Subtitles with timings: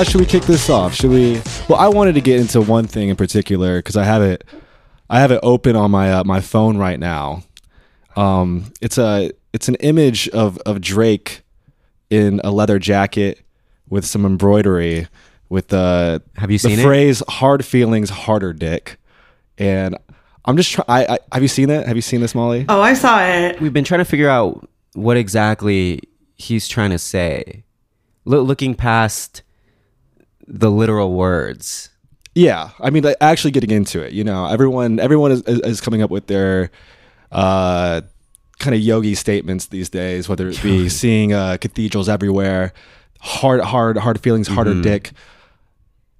[0.00, 0.94] how, how should we kick this off?
[0.94, 1.42] Should we?
[1.68, 4.44] Well, I wanted to get into one thing in particular because I have it,
[5.10, 7.42] I have it open on my uh, my phone right now.
[8.16, 11.42] Um, it's a it's an image of of Drake
[12.08, 13.40] in a leather jacket
[13.90, 15.06] with some embroidery
[15.50, 16.82] with the Have you the seen it?
[16.82, 18.96] phrase "hard feelings, harder dick,"
[19.58, 19.98] and
[20.46, 20.86] I'm just trying.
[20.88, 21.86] I, I have you seen it?
[21.86, 22.64] Have you seen this, Molly?
[22.70, 23.60] Oh, I saw it.
[23.60, 26.00] We've been trying to figure out what exactly
[26.38, 27.64] he's trying to say,
[28.24, 29.42] Lo- looking past
[30.52, 31.90] the literal words.
[32.34, 34.12] Yeah, I mean, like, actually getting into it.
[34.12, 36.70] You know, everyone everyone is, is, is coming up with their
[37.32, 38.00] uh,
[38.58, 42.72] kind of yogi statements these days, whether it be seeing uh, cathedrals everywhere,
[43.20, 44.82] hard, hard, hard feelings, harder Mm-hmm.
[44.82, 45.12] dick.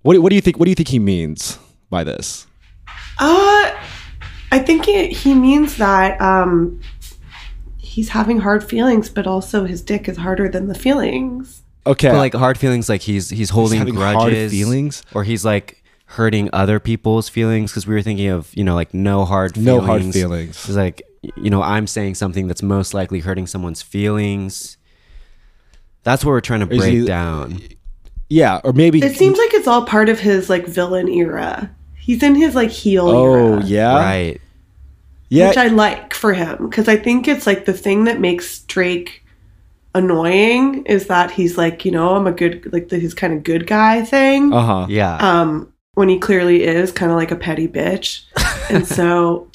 [0.03, 0.59] What, do- what do you think?
[0.59, 1.59] What do you think he means
[1.91, 2.47] by this?
[3.19, 3.71] Uh,
[4.53, 6.81] I think he, he means that um,
[7.77, 11.63] he's having hard feelings, but also his dick is harder than the feelings.
[11.87, 15.03] Okay, But like hard feelings, like he's he's holding having grudges, hard feelings?
[15.15, 17.71] or he's like hurting other people's feelings.
[17.71, 19.67] Because we were thinking of you know like no hard feelings.
[19.67, 20.69] No hard feelings.
[20.69, 21.03] It's like
[21.37, 24.77] you know I'm saying something that's most likely hurting someone's feelings.
[26.03, 27.61] That's what we're trying to break he- down.
[28.29, 29.03] yeah, or maybe.
[29.03, 31.71] It seems like it's all part of his like villain era.
[31.97, 33.19] He's in his like heel era.
[33.19, 33.65] oh era.
[33.65, 34.41] yeah, Right.
[35.29, 35.49] yeah.
[35.49, 39.25] which I like for him because I think it's like the thing that makes Drake
[39.95, 43.43] annoying is that he's like, you know, I'm a good like the, his kind of
[43.43, 44.53] good guy thing.
[44.53, 44.87] uh huh.
[44.89, 45.17] Yeah.
[45.17, 48.25] Um, when he clearly is kind of like a petty bitch,
[48.71, 49.49] and so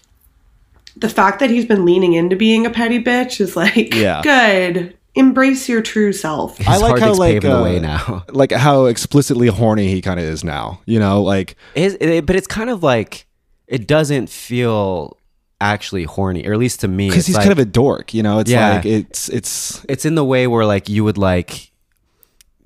[0.98, 4.22] the fact that he's been leaning into being a petty bitch is like, Yeah.
[4.22, 4.96] good.
[5.18, 6.58] Embrace your true self.
[6.58, 8.26] His I like how like paving the uh, way now.
[8.34, 10.82] like how explicitly horny he kind of is now.
[10.86, 13.26] You know, like It, it- but it's kind of like
[13.68, 15.18] it doesn't feel
[15.62, 17.10] actually horny, or at least to me.
[17.10, 18.14] because he's like- kind of a dork.
[18.14, 18.76] You know, it's Yeah.
[18.76, 21.72] like it's it's it's in the way where like you would like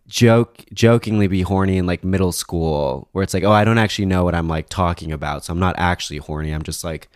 [0.08, 4.08] joke jokingly be horny in like middle school where it's like oh i don't actually
[4.08, 7.08] know what i'm like talking about so i'm not actually horny i'm just like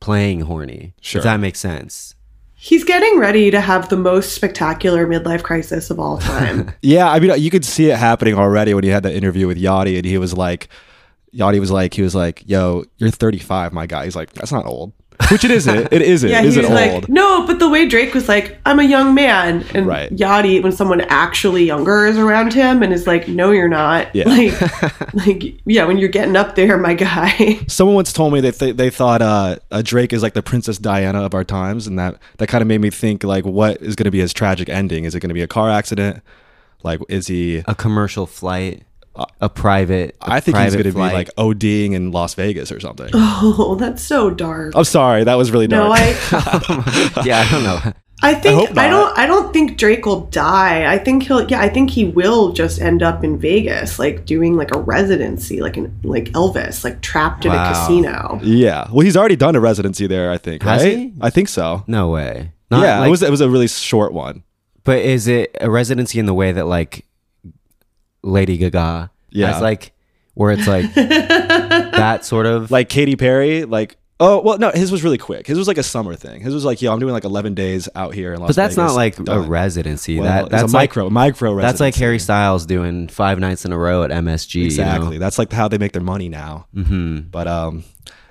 [0.00, 1.20] playing horny Sure.
[1.20, 2.16] if that makes sense
[2.56, 6.72] He's getting ready to have the most spectacular midlife crisis of all time.
[6.80, 9.58] Yeah, I mean, you could see it happening already when he had that interview with
[9.60, 10.68] Yachty, and he was like,
[11.34, 14.64] Yachty was like, he was like, "Yo, you're 35, my guy." He's like, "That's not
[14.64, 14.94] old,"
[15.30, 15.92] which it isn't.
[15.92, 16.28] It isn't.
[16.28, 17.02] yeah, it he isn't was old.
[17.02, 20.10] like, no, but the way Drake was like, I'm a young man, and Right.
[20.14, 24.14] Yachty, when someone actually younger is around him and is like, no, you're not.
[24.14, 24.28] Yeah.
[24.28, 27.60] Like, like, yeah, when you're getting up there, my guy.
[27.68, 30.78] Someone once told me that they, they thought uh, uh, Drake is like the Princess
[30.78, 33.94] Diana of our times, and that that kind of made me think like, what is
[33.96, 35.04] going to be his tragic ending?
[35.04, 36.22] Is it going to be a car accident?
[36.82, 37.62] Like, is he?
[37.66, 38.82] a commercial flight
[39.40, 41.14] a private a I think he's going to be flight.
[41.14, 43.10] like ODing in Las Vegas or something.
[43.14, 44.74] Oh, that's so dark.
[44.76, 45.86] I'm sorry, that was really dark.
[45.88, 47.92] No, I, yeah i don't know
[48.22, 49.18] I think hope I, don't.
[49.18, 50.90] I don't think Drake will die.
[50.90, 51.46] I think he'll.
[51.50, 55.60] Yeah, I think he will just end up in Vegas, like doing like a residency,
[55.60, 58.40] like an like Elvis, like trapped in a casino.
[58.42, 60.30] yeah, well, he's already done a residency there.
[60.30, 60.96] I think, Has right?
[60.96, 61.12] he?
[61.20, 61.84] I think so.
[61.86, 64.42] no way Not yeah, like- it was it was a really short one.
[64.84, 67.04] but is it a residency in the way that like
[68.24, 69.52] lady gaga Yeah.
[69.52, 69.92] has like
[70.34, 75.02] where it's like that sort of like Katy Perry, like oh well, no, his was
[75.04, 75.46] really quick.
[75.46, 76.40] His was like a summer thing.
[76.40, 78.74] His was like, yo, I'm doing like 11 days out here in Las but that's
[78.76, 78.90] Vegas.
[78.90, 81.60] not like a residency Well, that it's that's a like micro micro.
[81.60, 81.94] That's like.
[81.96, 84.64] Harry Styles doing five nights in a row at MSG.
[84.64, 85.18] Exactly.
[85.18, 86.66] That's like how they make their money now.
[86.74, 87.84] hmm But um,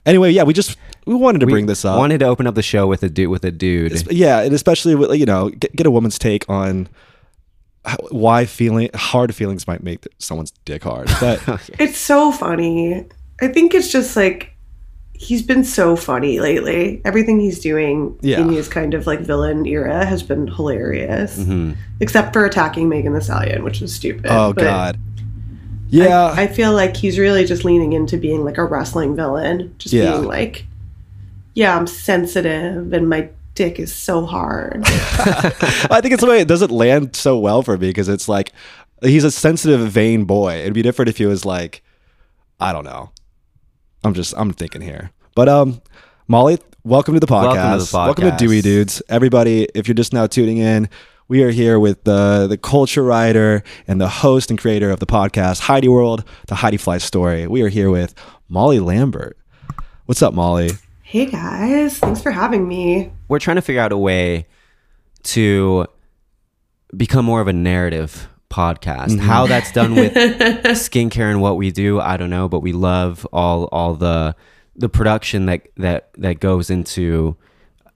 [0.06, 1.98] anyway, yeah, we just we wanted to bring this up.
[1.98, 4.12] Wanted to open up the show with a dude with a dude.
[4.12, 6.92] yeah, and especially with you know get, get a woman's take on how,
[8.12, 11.10] why feeling hard feelings might make someone's dick hard.
[11.20, 11.42] But
[11.80, 13.06] It's so funny.
[13.42, 14.52] I think it's just like
[15.14, 17.02] he's been so funny lately.
[17.06, 18.40] Everything he's doing Yeah.
[18.42, 21.38] in his kind of like villain era has been hilarious.
[21.40, 21.76] Mhm.
[22.00, 24.26] Except for attacking Megan Thee Stallion, which was stupid.
[24.30, 25.00] oh But god,
[25.90, 29.76] yeah, I, I feel like he's really just leaning into being like a wrestling villain.
[29.78, 30.12] Just Yeah.
[30.14, 30.66] being like,
[31.54, 34.84] yeah, I'm sensitive and my dick is so hard.
[34.86, 38.52] I think it's the way it doesn't land so well for me because it's like
[39.02, 40.56] he's a sensitive, vain boy.
[40.56, 41.84] It'd be different if he was like,
[42.60, 43.12] I don't know.
[44.04, 45.82] I'm just I'm thinking here, but um,
[46.28, 47.56] Molly, welcome to the podcast.
[47.56, 48.38] Welcome to the Welcome to.
[48.38, 49.02] Dewy Dudes.
[49.08, 50.90] Everybody, if you're just now tuning in.
[51.30, 55.06] We are here with the the culture writer and the host and creator of the
[55.06, 57.48] podcast Heidi World, the Heidi Fleiss Story.
[57.48, 58.14] We are here with
[58.50, 59.38] Molly Lambert.
[60.06, 60.72] What's up, Molly?
[61.14, 63.12] Hey guys, thanks for having me.
[63.28, 64.48] We're trying to figure out a way
[65.22, 65.86] to
[66.98, 69.10] become more of a narrative podcast.
[69.10, 69.20] Mm-hmm.
[69.20, 73.28] How that's done with skincare and what we do, I don't know, but we love
[73.32, 74.36] all all the
[74.76, 77.38] the production that that that goes into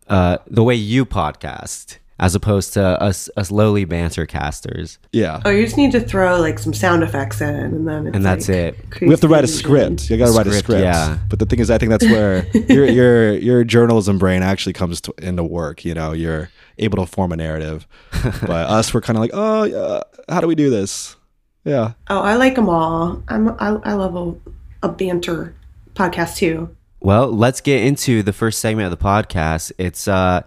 [0.08, 1.98] uh, the way you podcast.
[2.20, 4.98] As opposed to us us lowly banter casters.
[5.12, 5.42] Yeah.
[5.46, 8.26] Oh, you just need to throw like some sound effects in, and then it's And
[8.26, 9.02] that's like, it.
[9.02, 10.10] We have to write a script.
[10.10, 10.82] You got to write a Script, script.
[10.84, 11.20] yeah.
[11.30, 15.00] But the thing is, I think that's where your your your journalism brain actually comes
[15.02, 15.86] to, into work.
[15.86, 16.50] You know, you're
[16.80, 17.88] able to form a narrative.
[18.22, 21.16] but us, we're kind of like, oh, yeah, how do we do this?
[21.64, 21.94] Yeah.
[22.10, 23.22] Oh, I like them all.
[23.28, 25.54] I'm I, I love a, a banter
[25.96, 26.70] podcast too.
[27.00, 29.72] Well, let's get into the first segment of the podcast.
[29.78, 30.42] It's uh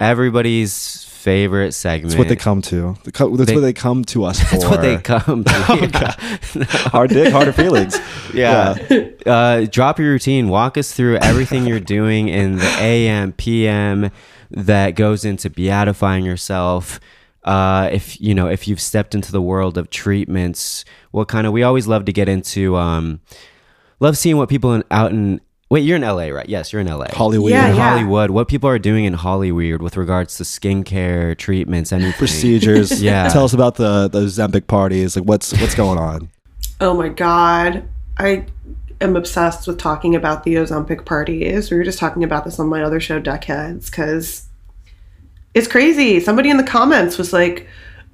[0.00, 2.10] everybody's favorite segment.
[2.10, 2.96] That's what they come to.
[3.04, 4.44] That's They- what they come to us for.
[4.58, 5.52] That's what they come to.
[6.90, 7.98] Hard dick, harder feelings.
[8.34, 8.76] Yeah.
[9.24, 10.48] Uh, drop your routine.
[10.48, 14.10] Walk us through everything you're doing in the AM, PM
[14.50, 17.00] that goes into beatifying yourself.
[17.42, 21.52] Uh, if you know, if you've stepped into the world of treatments, what kind of?
[21.52, 22.76] We always love to get into.
[22.76, 23.20] Um,
[24.00, 25.40] love seeing what people in, out in.
[25.74, 26.48] Wait, you're in LA, right?
[26.48, 27.06] Yes, you're in LA.
[27.12, 27.90] Hollywood Yeah, in yeah.
[27.90, 32.12] Hollywood, what people are doing in Hollywood with regards to skincare treatments, anything.
[32.12, 33.02] procedures.
[33.02, 33.26] Yeah.
[33.28, 35.16] Tell us about the the Ozempic parties.
[35.16, 36.28] Like, what's what's going on?
[36.80, 37.88] Oh my god,
[38.18, 38.46] I
[39.00, 41.72] am obsessed with talking about the Ozempic parties.
[41.72, 44.46] We were just talking about this on my other show, Duckheads, because
[45.54, 46.20] it's crazy.
[46.20, 47.66] Somebody in the comments was like,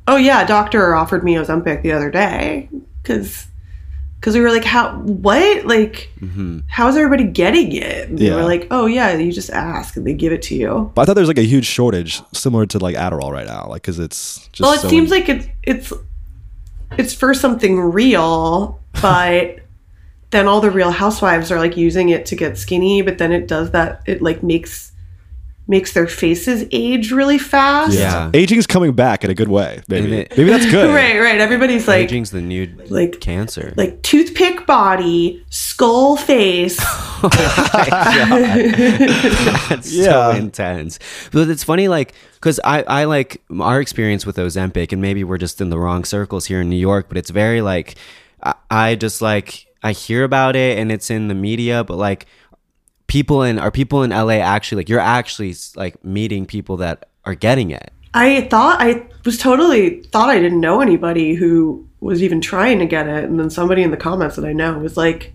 [0.09, 2.71] "Oh yeah, a doctor offered me Ozempic the other day,"
[3.03, 3.49] because
[4.20, 4.99] because we were like, "How?
[4.99, 5.64] What?
[5.64, 6.58] Like, mm-hmm.
[6.69, 8.37] how's everybody getting it?" And they Yeah.
[8.37, 11.05] were like, "Oh yeah, you just ask and they give it to you." But I
[11.06, 14.46] thought there's like a huge shortage, similar to like Adderall right now, like because it's
[14.52, 14.61] just.
[14.61, 15.93] Well, it so seems like it's it's
[16.99, 19.61] it's for something real, but
[20.31, 23.49] then all the real housewives are like using it to get skinny, but then it
[23.49, 24.90] does that it like makes
[25.70, 27.96] makes their faces age really fast.
[27.96, 28.31] Yeah.
[28.34, 29.81] aging's coming back in a good way.
[29.88, 30.90] Maybe it- maybe that's good.
[30.94, 31.40] Right, right.
[31.40, 33.72] Everybody's like Aging's the new like cancer.
[33.76, 36.78] like toothpick body, skull face.
[37.22, 37.28] Oh
[39.69, 40.32] that's Yeah.
[40.32, 40.99] so intense.
[41.32, 45.38] But it's funny, like, because I, I like our experience with Ozempic, and maybe we're
[45.38, 47.96] just in the wrong circles here in New York, but it's very like,
[48.43, 52.26] I, I just like, I hear about it and it's in the media, but like,
[53.11, 57.35] people in, are people in LA actually, like, you're actually like meeting people that are
[57.35, 57.93] getting it.
[58.15, 62.87] I thought I was totally thought I didn't know anybody who was even trying to
[62.87, 65.33] get it, and then somebody in the comments that I know was like,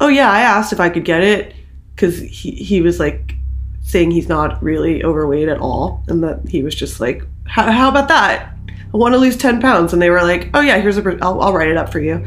[0.00, 1.54] "Oh yeah, I asked if I could get it
[1.94, 3.34] because he he was like
[3.82, 7.88] saying he's not really overweight at all, and that he was just like, how, how
[7.88, 8.52] about that?
[8.92, 11.40] I want to lose ten pounds, and they were like, "Oh yeah, here's a I'll,
[11.40, 12.24] I'll write it up for you."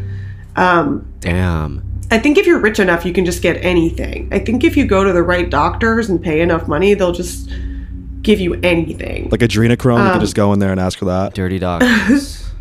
[0.55, 1.83] Um, Damn.
[2.11, 4.29] I think if you're rich enough, you can just get anything.
[4.31, 7.49] I think if you go to the right doctors and pay enough money, they'll just
[8.21, 9.29] give you anything.
[9.29, 11.33] Like adrenochrome, you Um, can just go in there and ask for that.
[11.33, 12.45] Dirty doctors.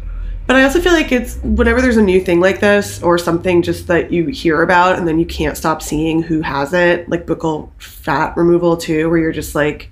[0.47, 3.61] But I also feel like it's whenever there's a new thing like this or something
[3.61, 7.27] just that you hear about and then you can't stop seeing who has it, like
[7.27, 9.91] buccal fat removal too, where you're just like,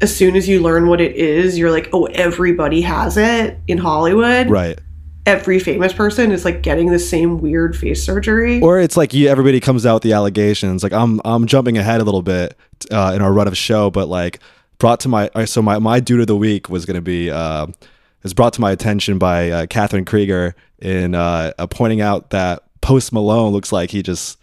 [0.00, 3.78] as soon as you learn what it is, you're like, oh, everybody has it in
[3.78, 4.50] Hollywood.
[4.50, 4.76] Right.
[5.26, 8.60] Every famous person is like getting the same weird face surgery.
[8.60, 10.82] Or it's like you, everybody comes out with the allegations.
[10.84, 12.56] Like I'm, I'm jumping ahead a little bit
[12.92, 14.38] uh, in our run of show, but like
[14.78, 17.66] brought to my, so my, my dude of the week was going to be, uh,
[18.22, 22.62] is brought to my attention by uh, Catherine Krieger in uh, uh, pointing out that
[22.80, 24.38] Post Malone looks like he just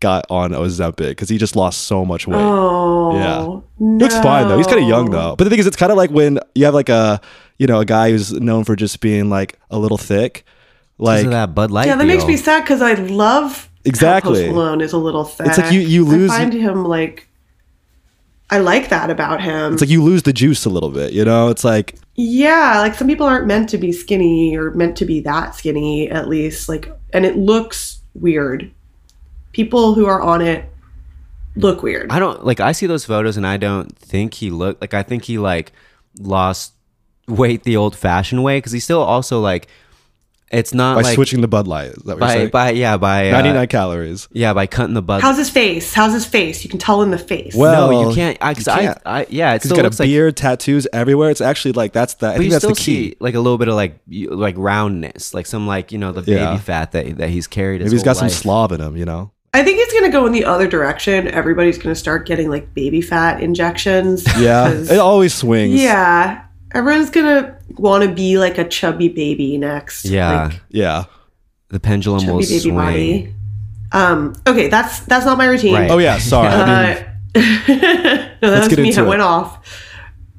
[0.00, 2.36] got on Ozempic because he just lost so much weight.
[2.36, 3.60] oh, Yeah.
[3.78, 4.56] He looks fine though.
[4.56, 5.36] He's kind of young though.
[5.36, 7.20] But the thing is, it's kind of like when you have like a,
[7.58, 10.44] you know, a guy who's known for just being like a little thick.
[10.98, 14.42] Like that Bud Light Yeah, that makes me sad because I love how Exactly.
[14.44, 15.48] Post Malone is a little thick.
[15.48, 17.28] It's like you- you lose- I find him like.
[18.50, 19.72] I like that about him.
[19.72, 21.12] it's like you lose the juice a little bit.
[21.14, 24.94] You know, it's like Yeah, like some people aren't meant to be skinny or meant
[24.98, 28.70] to be that skinny at least like and it looks weird.
[29.52, 30.66] People who are on it
[31.56, 32.12] look weird.
[32.12, 35.02] I don't like I see those photos and I don't think he looked like I
[35.02, 35.72] think he like
[36.20, 36.74] lost
[37.28, 39.68] weight the old fashioned way because he's still also like
[40.50, 41.92] it's not by like switching the Bud Light.
[41.92, 42.48] Is that what you're by saying?
[42.50, 44.28] by yeah by uh, 99 calories.
[44.32, 45.22] yeah by cutting the bud.
[45.22, 45.94] How's his face?
[45.94, 46.62] How's his face?
[46.62, 47.54] You can tell in the face.
[47.54, 48.36] Well, no, you can't.
[48.42, 48.98] I, 'cause you I, can't.
[49.06, 50.08] I yeah, it He's still got a looks like.
[50.08, 51.30] beard, tattoos everywhere.
[51.30, 52.26] It's actually like that's the.
[52.26, 53.10] I But think that's still the key.
[53.12, 56.20] see like a little bit of like like roundness, like some like you know the
[56.20, 56.58] baby Yeah.
[56.58, 57.80] fat that that he's carried.
[57.80, 58.36] His Maybe he's got whole some life.
[58.36, 58.96] Slav in him.
[58.98, 59.30] You know.
[59.54, 61.28] I think it's going to go in the other direction.
[61.28, 64.26] Everybody's going to start getting like baby fat injections.
[64.38, 65.80] Yeah, it always swings.
[65.80, 66.42] yeah.
[66.74, 70.04] Everyone's going to want to be like a chubby baby next.
[70.06, 71.04] Yeah, Like, yeah.
[71.68, 72.74] the pendulum will chubby baby swing.
[72.74, 73.34] body.
[73.92, 75.74] Um, okay, that's that's not my routine.
[75.74, 75.90] Right.
[75.90, 76.18] Oh yeah.
[76.18, 76.48] Sorry.
[76.48, 77.08] I mean, Uh,
[78.42, 78.94] no, that was me.
[78.94, 79.58] I went off.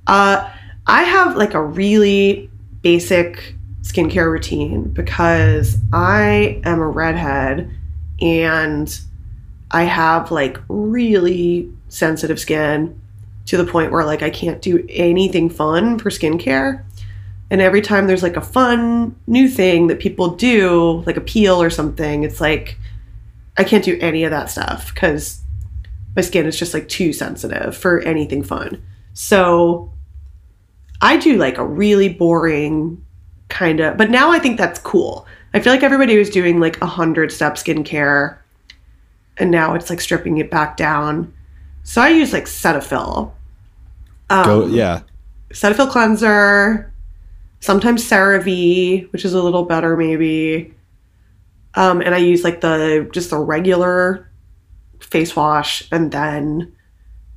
[0.07, 0.49] Uh,
[0.87, 2.49] I have like a really
[2.81, 7.69] basic skincare routine because I am a redhead
[8.21, 8.99] and
[9.71, 12.99] I have like really sensitive skin
[13.45, 16.83] to the point where like I can't do anything fun for skincare.
[17.49, 21.61] And every time there's like a fun new thing that people do, like a peel
[21.61, 22.77] or something, it's like
[23.57, 25.41] I can't do any of that stuff because
[26.15, 28.81] my skin is just like too sensitive for anything fun.
[29.13, 29.91] So
[31.01, 33.03] I do like a really boring
[33.49, 35.27] kind of, but now I think that's cool.
[35.53, 38.37] I feel like everybody was doing like a hundred step skincare,
[39.37, 41.31] and now it's like stripping it back down.
[41.83, 43.31] So I use like Cetaphil.
[44.29, 45.01] Um, Go, yeah.
[45.51, 46.91] Cetaphil cleanser,
[47.59, 50.73] sometimes CeraVe, which is a little better maybe.
[51.75, 54.29] Um, and I use like the just the regular
[54.99, 56.73] face wash and then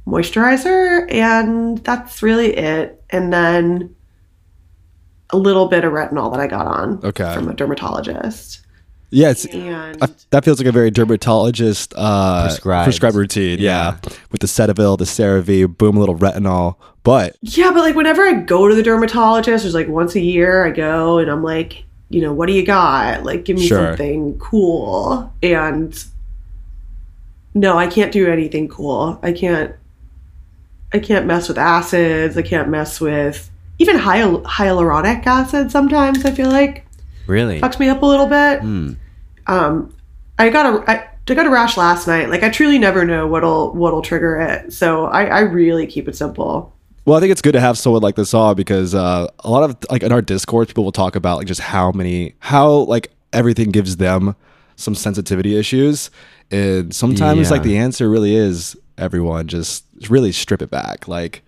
[0.07, 3.03] moisturizer, and that's really it.
[3.11, 3.95] And then
[5.31, 7.35] a little bit of retinol that I got on Okay.
[7.35, 8.61] from a dermatologist.
[9.11, 12.87] Yeah, it's And I, that feels like a very dermatologist uh, Prescribed.
[12.87, 13.59] prescribed routine.
[13.61, 13.97] Yeah.
[14.33, 16.75] with the Cetaphil, the CeraVe, boom, a little retinol.
[17.05, 20.67] But Yeah, but like whenever I go to the dermatologist, there's like once a year
[20.67, 23.23] I go and I'm like, you know, what do you got?
[23.25, 23.89] Like, give me Sure.
[23.91, 25.33] something cool.
[25.43, 26.05] And
[27.55, 29.19] no, I can't do anything cool.
[29.23, 29.75] I can't.
[30.93, 32.37] I can't mess with acids.
[32.37, 35.71] I can't mess with even hyal- hyaluronic acid.
[35.71, 36.86] Sometimes I feel like
[37.27, 37.61] Really?
[37.61, 38.61] fucks me up a little bit.
[38.61, 38.93] Hmm.
[39.47, 39.95] Um,
[40.39, 42.29] I got a I, I got a rash last night.
[42.31, 44.73] Like I truly never know what'll what'll trigger it.
[44.73, 46.73] So I, I really keep it simple.
[47.05, 49.69] well, I think it's good to have someone like this on because uh, a lot
[49.69, 53.11] of like in our Discord, people will talk about like just how many how like
[53.33, 54.35] everything gives them
[54.77, 56.11] some sensitivity issues,
[56.51, 57.51] and sometimes Yeah.
[57.51, 61.43] like the answer really is everyone just really strip it back, like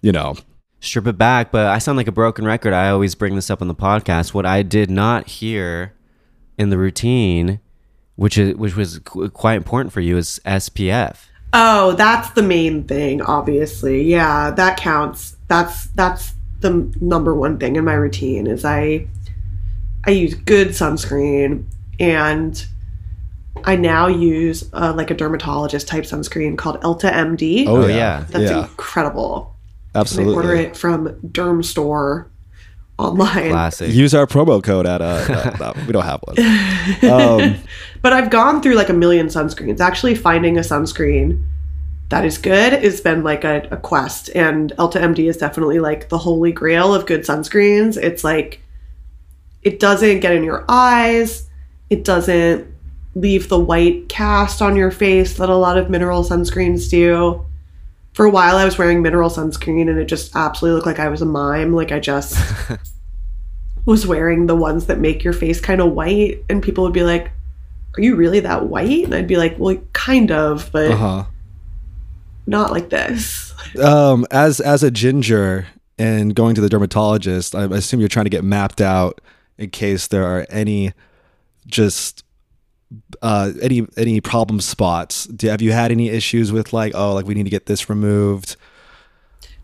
[0.00, 0.36] you know.
[0.84, 2.72] Strip it back, but I sound like a broken record.
[2.72, 4.34] I always bring this up on the podcast.
[4.34, 5.92] What I did not hear
[6.58, 7.60] in the routine,
[8.16, 11.26] which is which was qu- quite important for you, is SPF.
[11.52, 14.02] Oh, that's the main thing, obviously.
[14.02, 15.36] Yeah, that counts.
[15.48, 19.06] That's that's the number one thing in my routine is I
[20.06, 21.66] I use good sunscreen
[22.00, 22.66] and
[23.64, 27.66] I now use uh, like a dermatologist type sunscreen called Elta MD.
[27.66, 28.24] Oh, yeah.
[28.28, 29.53] That's yeah, incredible.
[29.94, 30.34] And I absolutely.
[30.34, 32.30] order it from Derm Store
[32.98, 33.50] online.
[33.50, 33.92] Classic.
[33.92, 37.10] Use our promo code at uh, no, no, we don't have one.
[37.10, 37.56] Um,
[38.04, 39.80] But I've gone through like a million sunscreens.
[39.80, 41.42] Actually, finding a sunscreen
[42.10, 44.28] that is good has been like a, a quest.
[44.34, 47.96] And Elta MD is definitely like the holy grail of good sunscreens.
[47.96, 48.60] It's like,
[49.62, 51.48] it doesn't get in your eyes,
[51.88, 52.66] it doesn't
[53.14, 57.46] leave the white cast on your face that a lot of mineral sunscreens do.
[58.14, 61.08] For a while, I was wearing mineral sunscreen and it just absolutely looked like I
[61.08, 61.74] was a mime.
[61.74, 62.38] Like I just
[63.86, 66.42] was wearing the ones that make your face kind of white.
[66.48, 67.32] And people would be like,
[67.96, 69.04] Are you really that white?
[69.04, 71.24] And I'd be like, Well, kind of, but uh-huh.
[72.46, 73.52] not like this.
[73.82, 75.66] um, as as a ginger
[75.98, 79.20] and going to the dermatologist, I assume you're trying to get mapped out
[79.58, 80.92] in case there are any
[81.66, 82.23] just
[83.22, 85.24] uh, any any problem spots.
[85.26, 87.88] Do, have you had any issues with like oh like we need to get this
[87.88, 88.56] removed?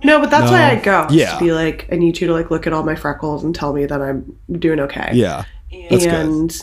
[0.03, 0.53] No, but that's No.
[0.53, 1.07] why I go.
[1.11, 1.35] Yeah.
[1.35, 3.73] To be like, I need you to like look at all my freckles and tell
[3.75, 5.11] me that I'm doing okay.
[5.13, 5.45] Yeah,
[5.91, 6.15] That's good.
[6.15, 6.63] and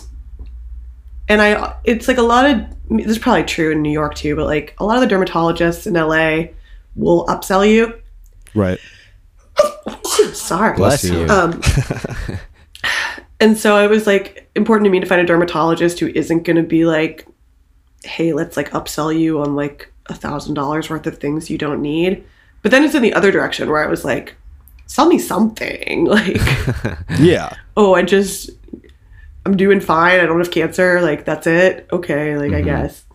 [1.29, 4.35] and I it's like a lot of this is probably true in New York too,
[4.35, 6.51] but like a lot of the dermatologists in LA
[6.95, 7.93] will upsell you.
[8.55, 8.79] right.
[10.33, 10.75] Sorry.
[10.77, 11.19] Bless you.
[11.21, 11.27] you.
[11.27, 11.61] Um,
[13.39, 16.55] and so it was like important to me to find a dermatologist who isn't going
[16.57, 17.27] to be like,
[18.03, 21.81] "Hey, let's like upsell you on like a thousand dollars worth of things you don't
[21.81, 22.23] need."
[22.61, 24.35] But then it's in the other direction where I was like,
[24.87, 26.41] "Sell me something." Like,
[27.19, 28.49] Yeah, oh, I just
[29.45, 30.19] I'm doing fine.
[30.19, 31.01] I don't have cancer.
[31.01, 31.87] Like that's it.
[31.91, 33.05] Okay, like I guess.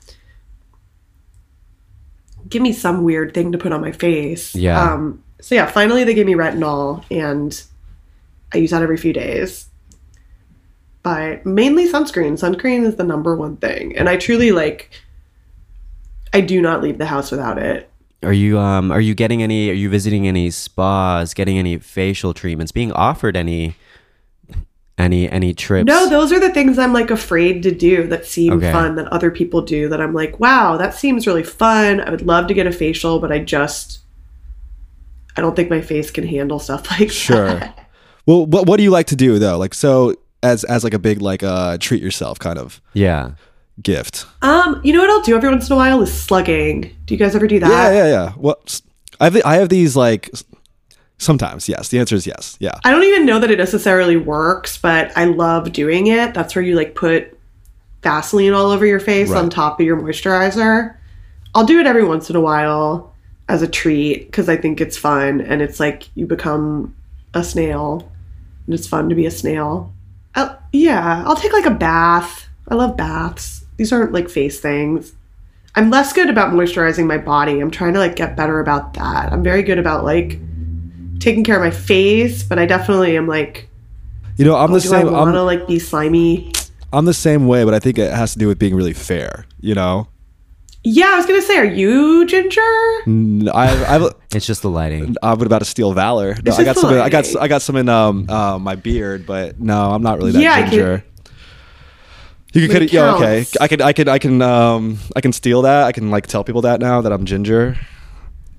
[2.48, 4.54] Give me some weird thing to put on my face.
[4.54, 4.80] Yeah.
[4.80, 7.62] Um so yeah, finally they gave me retinol and
[8.54, 9.66] I use that every few days.
[11.02, 12.32] But mainly sunscreen.
[12.34, 13.96] Sunscreen is the number one thing.
[13.96, 14.90] And I truly like
[16.32, 17.90] I do not leave the house without it.
[18.22, 22.32] Are you um are you getting any are you visiting any spas, getting any facial
[22.32, 23.74] treatments, being offered any
[24.96, 25.88] any any trips?
[25.88, 28.70] No, those are the things I'm like afraid to do that seem Okay.
[28.70, 32.00] fun that other people do that I'm like, wow, that seems really fun.
[32.00, 33.98] I would love to get a facial, but I just
[35.36, 37.58] I don't think my face can handle stuff like sure.
[37.58, 37.90] that.
[38.24, 39.58] Well, what what do you like to do though?
[39.58, 43.32] Like so as as like a big like uh treat yourself kind of yeah.
[43.82, 44.26] gift.
[44.42, 46.94] Um, you know what I'll do every once in a while is slugging.
[47.06, 47.68] Do you guys ever do that?
[47.70, 48.32] Yeah, yeah, yeah.
[48.36, 48.82] Well, s-
[49.20, 50.30] I have I have these like
[51.18, 51.68] sometimes.
[51.68, 52.56] Yes, the answer is yes.
[52.60, 52.78] Yeah.
[52.84, 56.34] I don't even know that it necessarily works, but I love doing it.
[56.34, 57.38] That's where you like put
[58.02, 59.38] Vaseline all over your face Right.
[59.38, 60.96] on top of your moisturizer.
[61.54, 63.10] I'll do it every once in a while.
[63.48, 66.94] as a treat because I think it's fun and it's like you become
[67.34, 68.10] a snail
[68.64, 69.92] and it's fun to be a snail.
[70.34, 72.48] I yeah, I'll take like a bath.
[72.68, 73.64] I love baths.
[73.76, 75.12] These aren't like face things.
[75.74, 77.60] I'm less good about moisturizing my body.
[77.60, 79.32] I'm trying to like get better about that.
[79.32, 80.38] I'm very good about like
[81.18, 83.68] taking care of my face, but I definitely am like,
[84.36, 85.08] You know, I'm the do same.
[85.08, 86.52] I want to like be slimy?
[86.92, 89.46] I'm the same way, but I think it has to do with being really fair.
[89.60, 90.08] You know,
[90.84, 92.60] Yeah, I was gonna say, are you ginger?
[93.06, 95.14] N- I, I've, It's just the lighting.
[95.22, 96.34] I'm about to steal valor.
[96.34, 96.94] No, It's I got just some.
[96.94, 97.36] In, I got.
[97.40, 100.54] I got some in um uh, my beard, but no, I'm not really that Yeah,
[100.54, 101.04] I could- ginger.
[102.54, 103.46] You But could, it yeah, okay.
[103.62, 105.84] I could, I could, I can, um, I can steal that.
[105.84, 107.78] I can like tell people that now that I'm ginger.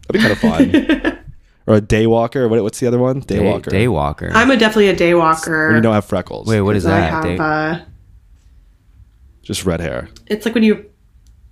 [0.08, 1.20] That'd be kind of fun.
[1.68, 2.50] or a daywalker.
[2.50, 3.20] What, what's the other one?
[3.20, 3.66] Day, Daywalker.
[3.72, 4.32] daywalker.
[4.34, 5.68] I'm a definitely a day walker.
[5.68, 6.48] When you don't have freckles.
[6.48, 7.12] Wait, what is I that?
[7.12, 7.80] have, Day- uh,
[9.44, 10.10] Just red hair.
[10.26, 10.90] it's like when you,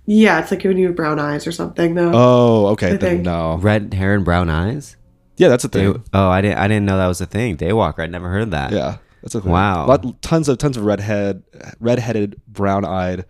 [0.06, 2.10] yeah, it's like when you have brown eyes or something though.
[2.12, 2.88] Oh, okay.
[2.88, 3.22] I Then think.
[3.22, 3.56] no.
[3.56, 4.96] Red hair and brown eyes.
[5.36, 6.04] Yeah, that's a Day- thing.
[6.12, 6.58] oh, I didn't.
[6.58, 7.56] I didn't know that was a thing.
[7.56, 8.00] Daywalker.
[8.00, 8.72] I'd never heard of that.
[8.72, 9.50] Yeah, that's a thing.
[9.50, 9.86] Wow.
[9.86, 11.42] Lot, tons of tons of redhead,
[11.80, 13.24] redheaded, brown-eyed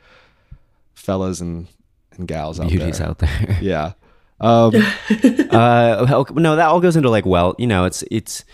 [0.95, 1.69] fellas and
[2.17, 3.09] and gals out Beauties there.
[3.09, 3.59] out there.
[3.61, 3.93] Yeah.
[4.41, 4.73] Um,
[5.51, 8.45] uh, okay, no, that all goes into like well, you know, it's it's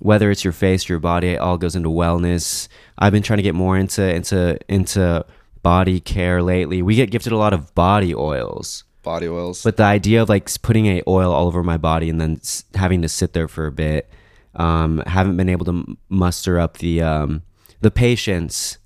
[0.00, 2.68] whether it's your face, your body, it all goes into wellness.
[2.98, 5.24] I've been trying to get more into into into
[5.66, 6.80] body care lately.
[6.80, 8.84] We get gifted a lot of body oils.
[9.02, 9.64] body oils.
[9.64, 12.40] But the idea of like putting a oil all over my body and then
[12.76, 14.08] having to sit there for a bit,
[14.54, 17.42] um, haven't been able to muster up the um,
[17.80, 18.78] the patience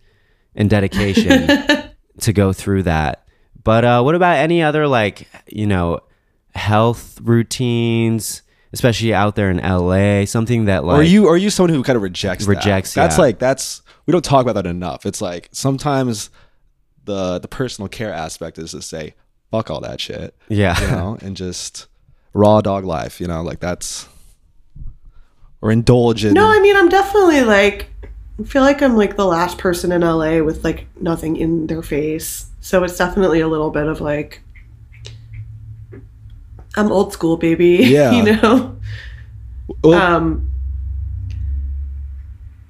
[0.54, 1.48] and dedication
[2.18, 3.28] to go through that.
[3.62, 6.00] But uh, what about any other like you know
[6.54, 8.40] health routines,
[8.72, 10.24] especially out there in LA?
[10.24, 12.50] Something that like are you are you someone who kind of rejects that?
[12.56, 13.20] Rejects, That's yeah.
[13.20, 15.04] like that's we don't talk about that enough.
[15.04, 16.30] It's like sometimes
[17.04, 19.14] the the personal care aspect is to say
[19.50, 21.86] fuck all that shit, yeah you know, and just
[22.32, 24.08] raw dog life, you know, like that's
[25.60, 26.34] or indulge in.
[26.34, 27.86] No, I mean I'm definitely like
[28.40, 31.82] I feel like I'm like the last person in LA with like nothing in their
[31.82, 32.46] face.
[32.60, 34.42] So it's definitely a little bit of like
[36.76, 37.76] I'm old school, baby.
[37.82, 38.12] Yeah.
[38.12, 38.76] you know.
[39.82, 40.49] Well, Um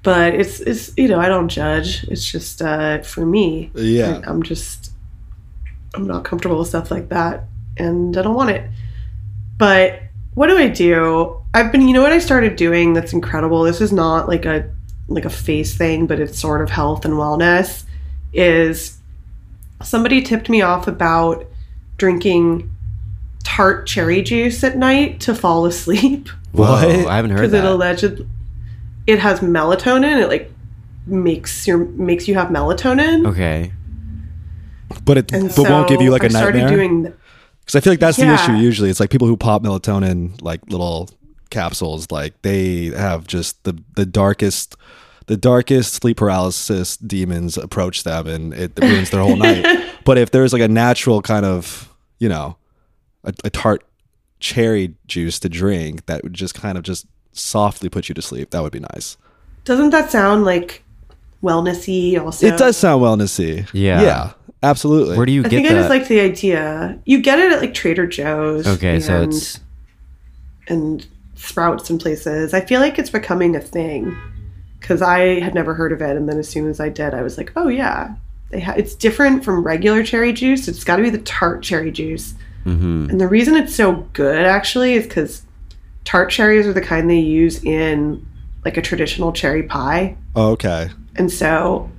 [0.03, 2.03] but it's it's you know, I don't judge.
[2.05, 3.71] It's just uh for me.
[3.75, 4.21] Yeah.
[4.25, 4.91] I- I'm just
[5.93, 7.43] I'm not comfortable with stuff like that
[7.77, 8.69] and I don't want it.
[9.57, 9.99] But
[10.33, 11.37] what do I do?
[11.53, 13.63] I've been you know what I started doing that's incredible.
[13.63, 14.69] This is not like a
[15.07, 17.83] like a face thing, but it's sort of health and wellness
[18.33, 18.97] is
[19.83, 21.45] somebody tipped me off about
[21.97, 22.71] drinking
[23.43, 26.87] tart cherry juice at night to fall asleep what?
[26.87, 27.61] Whoa, I haven't heard that.
[27.61, 28.27] because it that.
[29.07, 30.21] Alleged it has melatonin.
[30.21, 30.51] It like
[31.05, 33.27] makes your makes you have melatonin.
[33.27, 33.71] okay.
[35.05, 36.77] but it And but won't give you like a I started nightmare.
[36.77, 37.03] doing
[37.61, 38.35] Because I feel like that's the Yeah.
[38.35, 38.89] issue usually.
[38.89, 41.09] It's like people who pop melatonin like little
[41.49, 44.75] capsules, like they have just the the darkest
[45.27, 49.65] the darkest sleep paralysis demons approach them and it ruins their whole night.
[50.03, 52.57] But if there's like a natural kind of, you know,
[53.23, 53.85] a, a tart
[54.39, 58.49] cherry juice to drink that would just kind of just softly put you to sleep,
[58.51, 59.17] that would be nice.
[59.63, 60.83] Doesn't that sound like
[61.43, 62.19] wellnessy?
[62.19, 63.67] Also, It does sound wellnessy.
[63.73, 64.01] Yeah.
[64.01, 64.31] Yeah.
[64.63, 65.17] Absolutely.
[65.17, 65.75] Where do you I get think that?
[65.75, 66.99] I just like the idea.
[67.05, 68.67] You get it at like Trader Joe's.
[68.67, 69.59] okay, so and- it's
[70.67, 72.53] and Sprouts and places.
[72.53, 74.15] I feel like it's becoming a thing
[74.79, 77.23] because I had never heard of it, and then as soon as I did, I
[77.23, 78.13] was like, oh yeah,
[78.51, 80.67] they ha- it's different from regular cherry juice.
[80.67, 82.35] It's got to be the tart cherry juice.
[82.63, 83.09] mhm.
[83.09, 85.41] And the reason it's so good actually is because
[86.03, 88.25] tart cherries are the kind they use in
[88.65, 90.15] like a traditional cherry pie.
[90.35, 90.89] Okay.
[91.15, 91.89] And so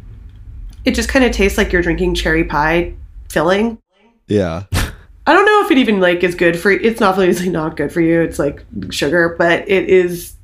[0.85, 2.95] it just kind of tastes like you're drinking cherry pie
[3.29, 3.79] filling.
[4.27, 4.65] Yeah.
[5.27, 7.93] I don't know if it even like is good for it's not obviously not good
[7.93, 8.21] for you.
[8.21, 10.35] It's like sugar, but it is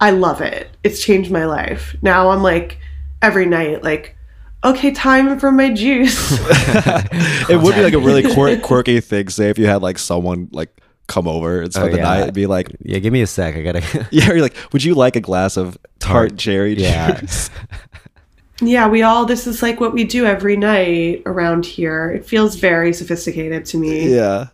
[0.00, 0.70] I love it.
[0.82, 1.94] It's changed my life.
[2.00, 2.78] Now I'm like
[3.20, 4.16] every night like
[4.62, 6.32] okay, time for my juice.
[7.48, 9.28] it would be like a really quirky thing.
[9.28, 12.02] Say if you had like someone like come over and spend Oh, the yeah.
[12.04, 12.98] night and be like, yeah.
[13.00, 13.56] Give me a sec.
[13.56, 14.08] I gotta.
[14.10, 16.38] yeah, you're like, would you like a glass of tart, Tart.
[16.38, 17.20] cherry Yeah.
[17.20, 17.50] juice?
[18.62, 22.10] Yeah, we all, this is like what we do every night around here.
[22.10, 24.14] It feels very sophisticated to me.
[24.14, 24.48] yeah,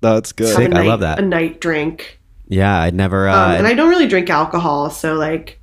[0.00, 0.56] that's good.
[0.56, 1.18] Have a I love that.
[1.18, 2.20] A night drink.
[2.46, 3.28] yeah, I'd never.
[3.28, 5.58] Uh, Um, and I don't really drink alcohol, so like,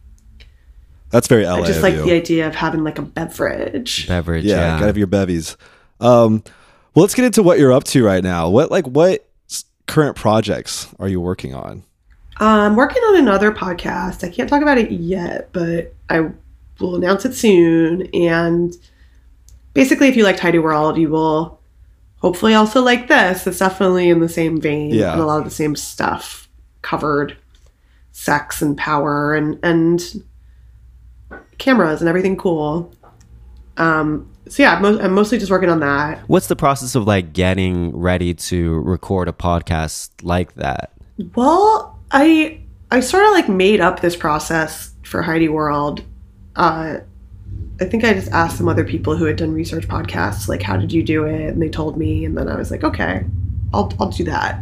[1.09, 2.03] That's very LA I just of like you.
[2.03, 4.09] the idea of having like a beverage.
[4.09, 4.43] beverage.
[4.43, 5.55] yeah, Yeah, gotta have your bevies.
[6.01, 6.43] Um,
[6.93, 8.49] well, let's get into what you're up to right now.
[8.49, 9.23] What like what s-
[9.87, 11.83] current projects are you working on?
[12.37, 14.23] I'm working on another podcast.
[14.23, 16.29] I can't talk about it yet, but I
[16.79, 18.07] will announce it soon.
[18.13, 18.75] And
[19.73, 21.59] basically, if you like Heidi World, you will
[22.21, 23.45] hopefully also like this.
[23.45, 25.13] It's definitely in the same vein Yeah.
[25.13, 26.49] and a lot of the same stuff
[26.81, 27.37] covered
[28.11, 30.23] sex and power and and
[31.57, 32.91] cameras and everything cool.
[33.77, 36.19] Um so yeah, I'm, mo- I'm mostly just working on that.
[36.27, 40.91] What's the process of like getting ready to record a podcast like that?
[41.33, 42.61] Well, I
[42.91, 46.03] I sort of like made up this process for Heidi World.
[46.55, 46.97] Uh,
[47.81, 50.77] I think I just asked some other people who had done research podcasts, like, how
[50.77, 51.49] did you do it?
[51.49, 53.25] And they told me, and then I was like, okay,
[53.73, 54.59] I'll I'll do that.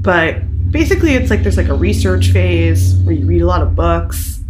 [0.00, 0.40] But
[0.72, 4.40] basically, it's like there's like a research phase where you read a lot of books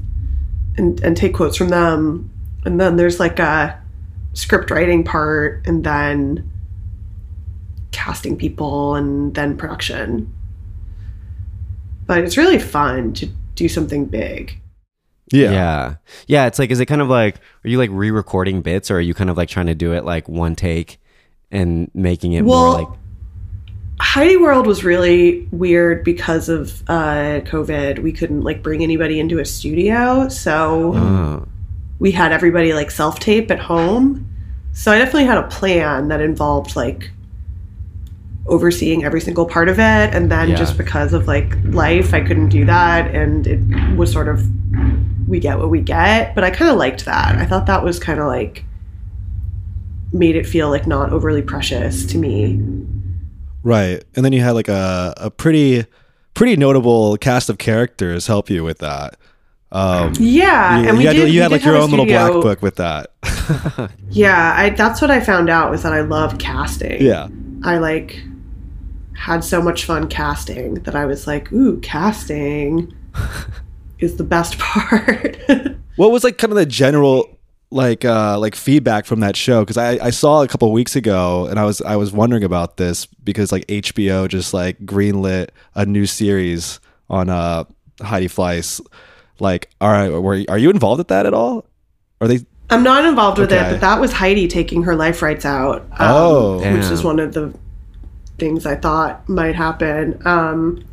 [0.76, 2.30] and and take quotes from them,
[2.64, 3.82] and then there's like a
[4.38, 6.50] script writing part, and then
[7.90, 10.32] casting people, and then production
[12.08, 14.58] but it's really fun to do something big.
[15.30, 15.52] Yeah.
[15.52, 15.94] yeah.
[16.26, 18.96] Yeah, It's like, is it kind of like, are you like re recording bits or
[18.96, 20.98] are you kind of like trying to do it like one take
[21.50, 22.98] and making it Well, more like,
[24.00, 27.98] Heidi World was really weird because of uh, COVID.
[27.98, 31.48] We couldn't like bring anybody into a studio, so oh,
[31.98, 34.24] we had everybody like self tape at home.
[34.72, 37.10] So I definitely had a plan that involved like
[38.46, 39.82] overseeing every single part of it,
[40.14, 40.56] and then Yeah.
[40.56, 44.42] just because of like life, I couldn't do that, and it was sort of
[45.28, 46.34] we get what we get.
[46.34, 47.36] But I kind of liked that.
[47.36, 48.64] I thought that was kind of like
[50.12, 52.58] made it feel like not overly precious to me.
[53.62, 54.02] Right.
[54.16, 55.84] And then you had like a, a pretty
[56.32, 59.16] pretty notable cast of characters help you with that.
[59.70, 62.62] Um Yeah, you, and we you had, you had like your own little black book
[62.62, 63.10] with that.
[64.10, 67.00] Yeah, I, that's what I found out was that I love casting.
[67.00, 67.28] yeah.
[67.62, 68.22] I like
[69.16, 72.94] had so much fun casting that I was like, ooh, casting
[73.98, 75.38] is the best part.
[75.96, 77.38] What was like kind of the general
[77.70, 81.46] like uh like feedback from that show because I, I saw a couple weeks ago
[81.50, 85.84] and I was I was wondering about this because like HBO just like greenlit a
[85.84, 86.78] new series
[87.10, 87.64] on uh
[88.00, 88.80] Heidi Fleiss
[89.40, 91.64] like all right were are you involved with that at all
[92.20, 95.46] are they I'm not involved with it, but that was Heidi taking her life rights
[95.46, 95.82] out.
[95.92, 96.58] um, Oh.
[96.74, 97.54] which is one of the
[98.36, 100.20] things I thought might happen.
[100.26, 100.84] Um,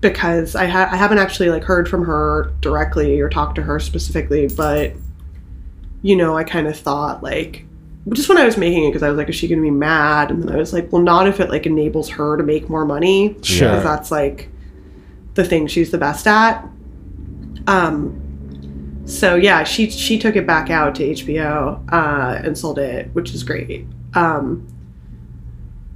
[0.00, 3.78] because I, ha- I haven't actually like heard from her directly or talked to her
[3.78, 4.92] specifically, but
[6.02, 7.64] you know, I kind of thought like
[8.12, 9.70] just when I was making it, because I was like, is she going to be
[9.70, 10.32] mad?
[10.32, 12.84] And then I was like, well, not if it like enables her to make more
[12.84, 13.36] money.
[13.42, 13.68] Sure.
[13.68, 14.48] Because that's like
[15.34, 16.68] the thing she's the best at.
[17.66, 23.08] Um, so yeah, she she took it back out to HBO uh, and sold it,
[23.14, 23.86] which is great.
[24.14, 24.66] Um,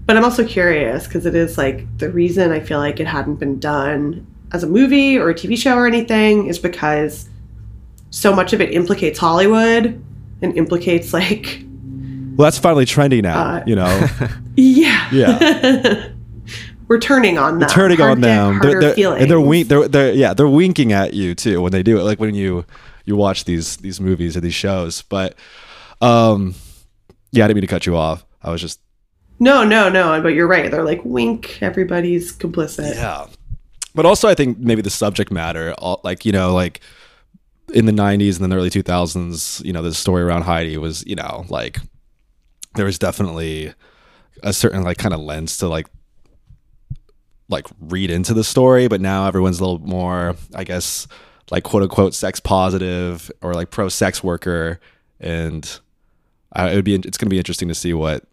[0.06, 3.36] but I'm also curious because it is like the reason I feel like it hadn't
[3.36, 7.28] been done as a movie or a TV show or anything is because
[8.10, 10.02] so much of it implicates Hollywood
[10.42, 11.62] and implicates like
[12.36, 14.06] well that's finally trendy now Uh, you know
[14.56, 16.08] yeah Yeah.
[16.88, 17.68] we're turning on them.
[17.68, 18.58] Turning Hard on them.
[18.60, 19.22] They're, they're, feelings.
[19.22, 22.02] and they're, wink, they're they're yeah they're winking at you too when they do it
[22.02, 22.64] like when you
[23.04, 25.02] you watch these these movies or these shows.
[25.02, 25.34] But
[26.00, 26.54] um
[27.32, 28.24] yeah I didn't mean to cut you off.
[28.42, 28.80] I was just
[29.38, 30.70] no no no but you're right.
[30.70, 32.94] They're like wink everybody's complicit.
[32.94, 33.26] Yeah.
[33.96, 36.80] But also, I think maybe the subject matter, like, you know, like
[37.72, 41.02] in the 90s and then the early 2000s, you know, the story around Heidi was,
[41.06, 41.78] you know, like
[42.74, 43.72] there was definitely
[44.42, 45.86] a certain, like, kind of lens to, like,
[47.48, 48.88] like read into the story.
[48.88, 51.06] But now everyone's a little more, I guess,
[51.50, 54.80] like, quote unquote, sex positive or like pro sex worker.
[55.20, 55.80] And
[56.52, 58.24] I, it would be, it's going to be interesting to see what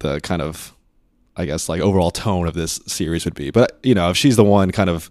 [0.00, 0.76] the kind of
[1.36, 3.50] I guess like overall tone of this series would be.
[3.50, 5.10] But you know, if she's the one kind of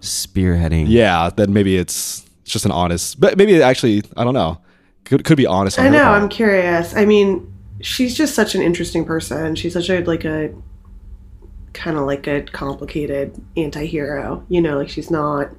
[0.00, 0.86] spearheading?
[0.88, 3.20] yeah, then maybe it's it's just an honest.
[3.20, 4.58] But maybe it actually I don't know.
[5.04, 5.78] Could could be honest.
[5.78, 6.02] I know.
[6.02, 6.22] part.
[6.22, 6.96] I'm curious.
[6.96, 9.54] I mean, she's just such an interesting person.
[9.54, 10.54] She's such a like a
[11.76, 14.44] kind of like a complicated anti-hero.
[14.48, 15.50] You know, like she's not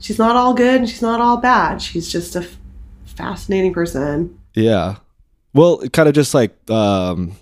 [0.00, 1.80] she's not all good and she's not all bad.
[1.82, 2.56] She's just a f-
[3.04, 4.38] fascinating person.
[4.54, 4.96] Yeah.
[5.52, 7.36] Well, kind of just like um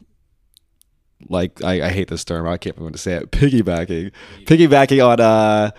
[1.28, 2.46] like I, I hate this term.
[2.46, 3.30] I can't remember to say it.
[3.30, 4.12] Piggybacking.
[4.44, 5.70] Piggybacking on uh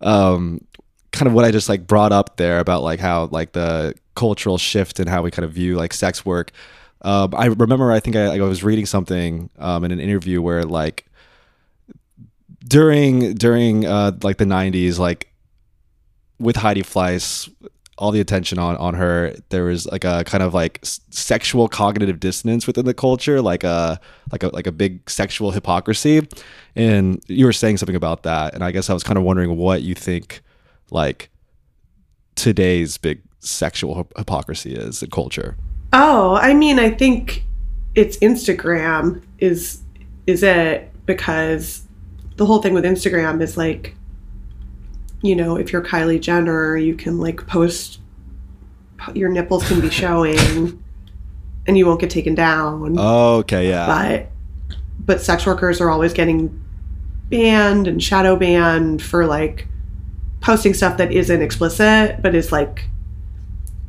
[0.00, 0.60] um
[1.12, 4.58] kind of what I just like brought up there about like how like the cultural
[4.58, 6.52] shift and how we kind of view like sex work.
[7.02, 10.62] Um I remember I think I, I was reading something um in an interview where
[10.62, 11.06] like
[12.66, 15.32] during during uh like the 90s like
[16.38, 17.52] with Heidi Fleiss
[17.98, 22.20] all the attention on on her there was like a kind of like sexual cognitive
[22.20, 23.98] dissonance within the culture like a
[24.32, 26.26] like a like a big sexual hypocrisy.
[26.74, 29.56] And you were saying something about that and i guess i was kind of wondering
[29.56, 30.42] what you think
[30.90, 31.30] like
[32.34, 35.56] today's big sexual hyp- hypocrisy is in culture.
[35.92, 37.44] Oh, I mean, I think
[37.94, 39.80] it's Instagram is
[40.26, 41.85] is it because
[42.36, 43.94] the whole thing with Instagram is like,
[45.22, 48.00] you know, if you're Kylie Jenner, you can like post,
[49.14, 50.82] your nipples can be showing
[51.66, 52.98] and you won't get taken down.
[52.98, 53.86] Okay, yeah.
[53.86, 56.62] But, but sex workers are always getting
[57.30, 59.66] banned and shadow banned for like
[60.40, 62.88] posting stuff that isn't explicit, but is like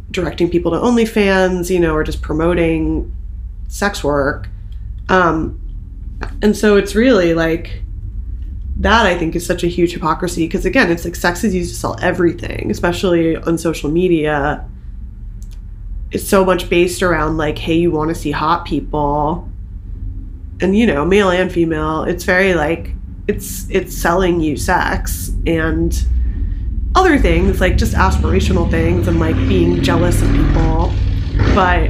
[0.10, 3.14] directing people to OnlyFans, you know, or just promoting
[3.68, 4.48] sex work.
[5.10, 5.62] Um,
[6.42, 7.84] and so it's really like
[8.80, 11.74] that I think is such a huge hypocrisy because again, it's like sex is used
[11.74, 14.68] to sell everything, especially on social media.
[16.12, 19.50] It's so much based around like, hey, you want to see hot people.
[20.62, 22.92] And you know, male and female, it's very like
[23.28, 26.06] it's it's selling you sex and
[26.96, 30.94] other things like just aspirational things and like being jealous of people.
[31.56, 31.90] But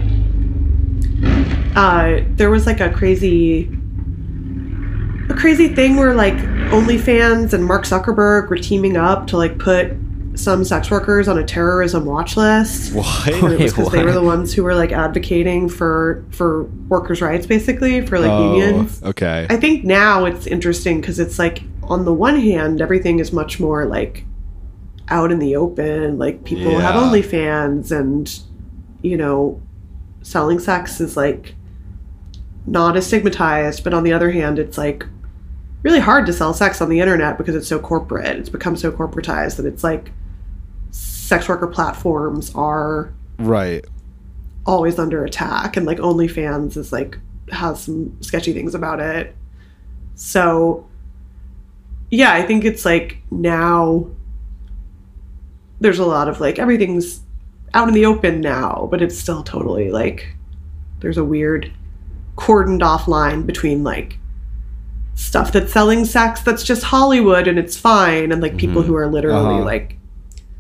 [1.76, 3.70] uh, there was like a crazy
[5.30, 6.38] a crazy thing where like
[6.70, 9.94] OnlyFans and Mark Zuckerberg were teaming up to like put
[10.36, 12.94] some sex workers on a terrorism watch list.
[12.98, 13.28] What?
[13.34, 17.22] And it was because they were the ones who were like advocating for for workers'
[17.22, 19.02] rights, basically for like oh, unions.
[19.04, 19.48] okay.
[19.50, 23.60] I think now it's interesting because it's like on the one hand, everything is much
[23.60, 24.26] more like
[25.10, 26.18] out in the open.
[26.20, 27.02] Like people have Yeah.
[27.02, 28.40] OnlyFans, and
[29.02, 29.62] you know,
[30.22, 31.56] selling sex is like
[32.66, 33.84] not as stigmatized.
[33.84, 35.06] But on the other hand, it's like
[35.88, 38.38] really hard to sell sex on the internet because it's so corporate.
[38.38, 40.12] It's become so corporatized that it's like
[40.92, 43.86] sex worker platforms are right.
[44.66, 47.18] always under attack and like OnlyFans is like
[47.54, 49.34] has some sketchy things about it.
[50.16, 50.86] So
[52.12, 54.08] yeah, I think it's like now
[55.80, 57.22] there's a lot of like everything's
[57.74, 60.36] out in the open now, but it's still totally like
[61.00, 61.72] there's a weird
[62.36, 64.20] cordoned off line between like
[65.18, 68.86] stuff that's selling sex that's just Hollywood and it's fine and like people Mhm.
[68.86, 69.64] who are literally Uh-huh.
[69.66, 69.98] like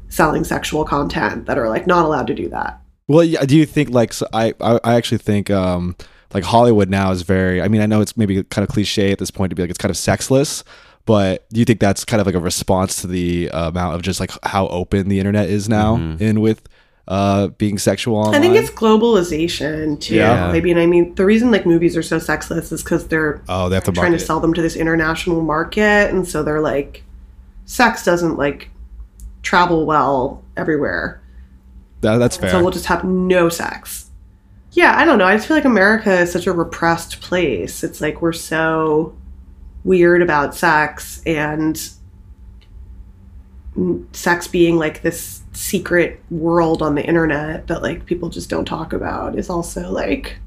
[0.09, 2.79] selling sexual content that are like not allowed to do that.
[3.07, 5.95] Well, yeah, do you think like so I, I I actually think um
[6.33, 9.19] like Hollywood now is very I mean I know it's maybe kind of cliche at
[9.19, 10.63] this point to be like it's kind of sexless,
[11.05, 14.01] but do you think that's kind of like a response to the uh, amount of
[14.01, 16.19] just like how open the internet is now Mhm.
[16.19, 16.63] in with
[17.07, 18.35] uh being sexual online?
[18.35, 20.15] I think it's globalization too.
[20.15, 20.47] Yeah.
[20.47, 23.69] I mean, I mean, the reason like movies are so sexless is because they're oh
[23.69, 24.25] they have to trying to market it.
[24.25, 27.03] sell them to this international market, and so they're like,
[27.65, 28.69] sex doesn't like
[29.43, 31.21] travel well everywhere,
[32.01, 32.49] That- that's fair.
[32.49, 34.05] so we'll just have no sex.
[34.73, 35.25] Yeah, I don't know.
[35.25, 37.83] I just feel like America is such a repressed place.
[37.83, 39.15] It's like we're so
[39.83, 41.89] weird about sex and
[44.11, 48.93] sex being like this secret world on the internet that like people just don't talk
[48.93, 50.37] about is also like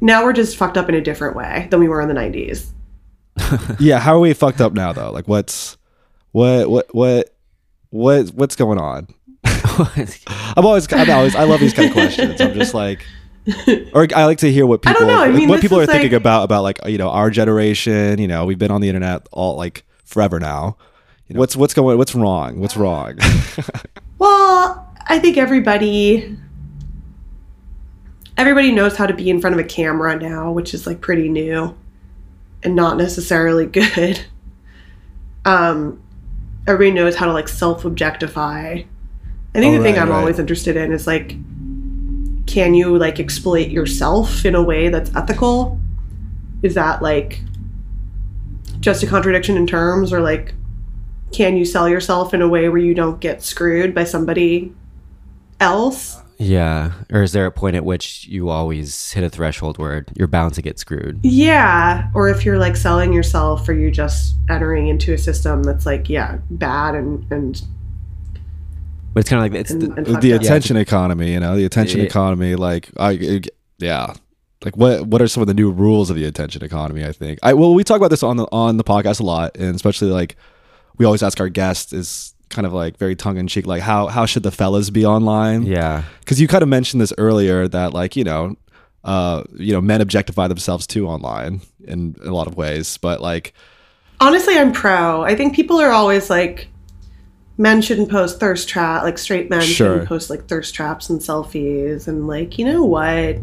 [0.00, 2.70] now we're just fucked up in a different way than we were in the 90s.
[3.80, 5.10] yeah, how are we fucked up now though?
[5.10, 5.76] Like what's
[6.32, 7.34] what what what
[7.90, 9.08] what what's going on?
[9.44, 12.40] I'm always I'm always I love these kind of questions.
[12.40, 13.04] I'm just like
[13.92, 15.22] or I like to hear what I don't people know.
[15.22, 18.18] I mean, what people are is thinking about about like you know our generation.
[18.18, 20.76] You know, we've been on the internet all like forever now.
[21.28, 22.60] You know, what's what's going what's wrong?
[22.60, 23.18] What's wrong?
[24.20, 26.36] Well, I think everybody
[28.36, 31.28] everybody knows how to be in front of a camera now, which is like pretty
[31.28, 31.76] new
[32.64, 34.20] and not necessarily good.
[35.44, 36.02] Um
[36.66, 38.82] everybody knows how to like self-objectify.
[39.54, 40.18] I think Oh, the thing I'm right.
[40.18, 41.36] always interested in is like
[42.46, 45.78] can you like exploit yourself in a way that's ethical?
[46.62, 47.40] Is that like
[48.80, 50.54] just a contradiction in terms or like
[51.32, 54.72] can you sell yourself in a way where you don't get screwed by somebody
[55.60, 56.20] else?
[56.38, 56.92] Yeah.
[57.12, 60.54] Or is there a point at which you always hit a threshold where you're bound
[60.54, 61.18] to get screwed?
[61.24, 62.08] Yeah.
[62.14, 66.08] Or if you're like selling yourself or you're just entering into a system that's like,
[66.08, 67.60] yeah, bad and, and,
[69.14, 70.40] But it's kind of like it's and, the, and the fucked up.
[70.42, 72.06] attention economy, you know, the attention Yeah.
[72.06, 72.54] economy.
[72.54, 74.14] Like I it- yeah.
[74.64, 77.04] Like what what are some of the new rules of the attention economy?
[77.04, 79.56] I think I well we talk about this on the on the podcast a lot,
[79.56, 80.36] and especially like
[80.98, 84.06] we always ask our guests is kind of like very tongue in cheek, like how
[84.08, 85.62] how should the fellas be online?
[85.64, 86.02] yeah.
[86.20, 88.56] because you kind of mentioned this earlier that like you know
[89.04, 93.20] uh you know men objectify themselves too online in, in a lot of ways but
[93.20, 93.52] like
[94.20, 95.22] Honestly, I'm pro.
[95.22, 96.66] I think people are always like,
[97.56, 99.74] men shouldn't post thirst trap, like straight men Sure.
[99.92, 102.08] shouldn't post like thirst traps and selfies.
[102.08, 103.36] And like, you know what?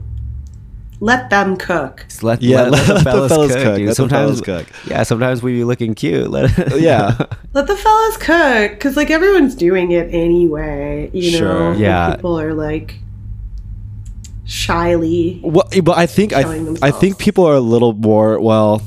[1.02, 2.06] Let them cook.
[2.08, 3.80] Just let, yeah let, let the fellas, cook, dude.
[3.80, 6.30] let the sometimes, fellas cook yeah, sometimes we be looking cute.
[6.32, 7.18] Let yeah
[7.54, 11.10] Let the fellas cook, because like everyone's doing it anyway.
[11.14, 11.70] You know, Sure.
[11.72, 12.16] Like, Yeah.
[12.16, 13.00] people are like,
[14.46, 15.40] shyly.
[15.44, 18.82] Well, eh, but I think I, Showing I think people are a little more well,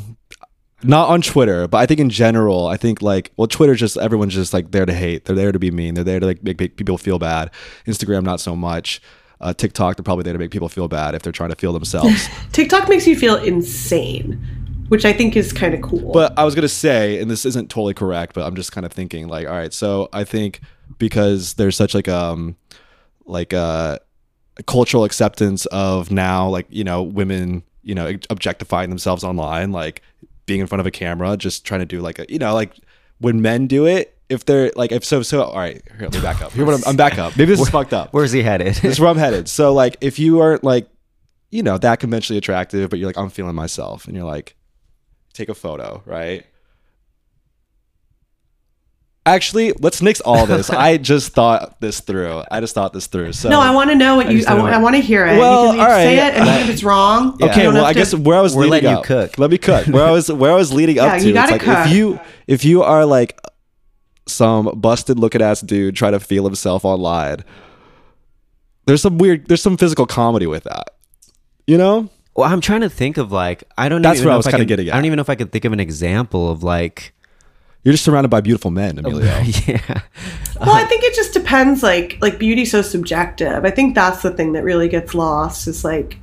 [0.83, 4.35] not on Twitter, but I think in general, I think like well, Twitter's just everyone's
[4.35, 5.25] just like there to hate.
[5.25, 5.95] They're there to be mean.
[5.95, 7.51] They're there to like make, make people feel bad.
[7.87, 9.01] Instagram, not so much.
[9.41, 11.73] Uh, TikTok, they're probably there to make people feel bad if they're trying to feel
[11.73, 12.29] themselves.
[12.53, 14.33] TikTok makes you feel insane,
[14.89, 16.13] which I think is kind of cool.
[16.13, 18.93] but I was gonna say, and this isn't totally correct, but I'm just kind of
[18.93, 20.61] thinking like, all right, so I think
[20.99, 22.57] because there's such like um
[23.27, 23.99] like uh
[24.67, 30.03] cultural acceptance of now like you know women you know objectifying themselves online like
[30.47, 32.75] being in front of a camera just trying to do like a you know like
[33.19, 36.21] when men do it if they're like if so so all right here let me
[36.21, 38.43] back up here what I'm, I'm back up maybe this is fucked up Where's he
[38.43, 38.75] headed?
[38.75, 40.89] this is where I'm headed so like if you aren't like
[41.51, 44.55] you know that conventionally attractive but you're like I'm feeling myself and you're like
[45.33, 46.45] take a photo right
[49.27, 50.71] Actually, let's nix all this.
[50.71, 52.43] I just thought this through.
[52.51, 53.35] I just thought this through.
[53.35, 54.39] So no, I want to know what you.
[54.39, 55.37] just I, don't want to hear it.
[55.37, 56.03] Well, because you all right.
[56.05, 58.15] say it, and even if it's wrong, you Okay, don't well, have I to- guess
[58.15, 59.39] where I was We're leading letting you up, cook.
[59.39, 59.87] Let me cook.
[59.89, 61.29] Where I was where I was leading Yeah, up to.
[61.29, 61.87] It's gotta like cook.
[61.89, 63.39] if you if you are like
[64.29, 67.45] some busted looking ass dude try to feel himself online,
[68.87, 70.95] there's some weird there's some physical comedy with that.
[71.67, 72.09] You know?
[72.39, 74.01] Well, I'm trying to think of like I don't.
[74.01, 74.95] That's even where I know was kinda getting at.
[74.95, 77.13] I don't even know if I could think of an example of like.
[77.83, 79.25] You're just surrounded by beautiful men, Emilio.
[79.67, 80.03] yeah.
[80.61, 81.83] Well, I think it just depends.
[81.83, 83.65] Like, like beauty's so subjective.
[83.65, 85.67] I think that's the thing that really gets lost.
[85.67, 86.19] Is like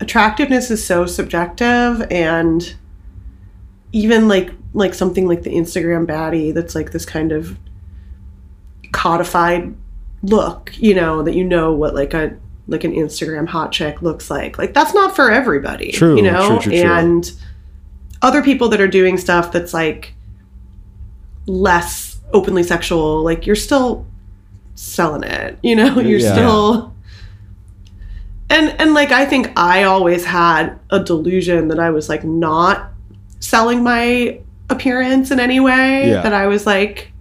[0.00, 2.74] attractiveness is so subjective, and
[3.92, 7.58] even like like something like the Instagram baddie that's like this kind of
[8.92, 9.74] codified
[10.22, 10.72] look.
[10.76, 12.36] You know that you know what like a
[12.68, 14.58] like an Instagram hot chick looks like.
[14.58, 15.92] Like that's not for everybody.
[15.92, 16.90] True, You know, true, true, true.
[16.92, 17.32] and
[18.22, 20.14] other people that are doing stuff that's like
[21.46, 24.06] less openly sexual like you're still
[24.76, 26.32] selling it you know you're Yeah.
[26.32, 26.94] still
[28.48, 32.91] and and like i think i always had a delusion that i was like not
[33.42, 34.38] selling my
[34.70, 36.22] appearance in any way Yeah.
[36.22, 37.12] that i was like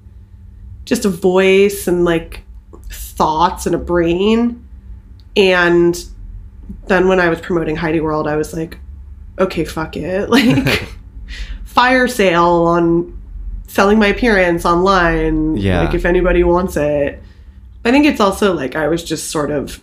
[0.86, 2.44] just a voice and like
[2.90, 4.66] thoughts and a brain
[5.36, 6.06] and
[6.88, 8.78] then when i was promoting heidi world i was like
[9.40, 10.88] okay fuck it like
[11.66, 13.18] fire sale on
[13.68, 15.82] selling my appearance online Yeah.
[15.84, 17.22] like if anybody wants it
[17.84, 19.82] i think it's also like i was just sort of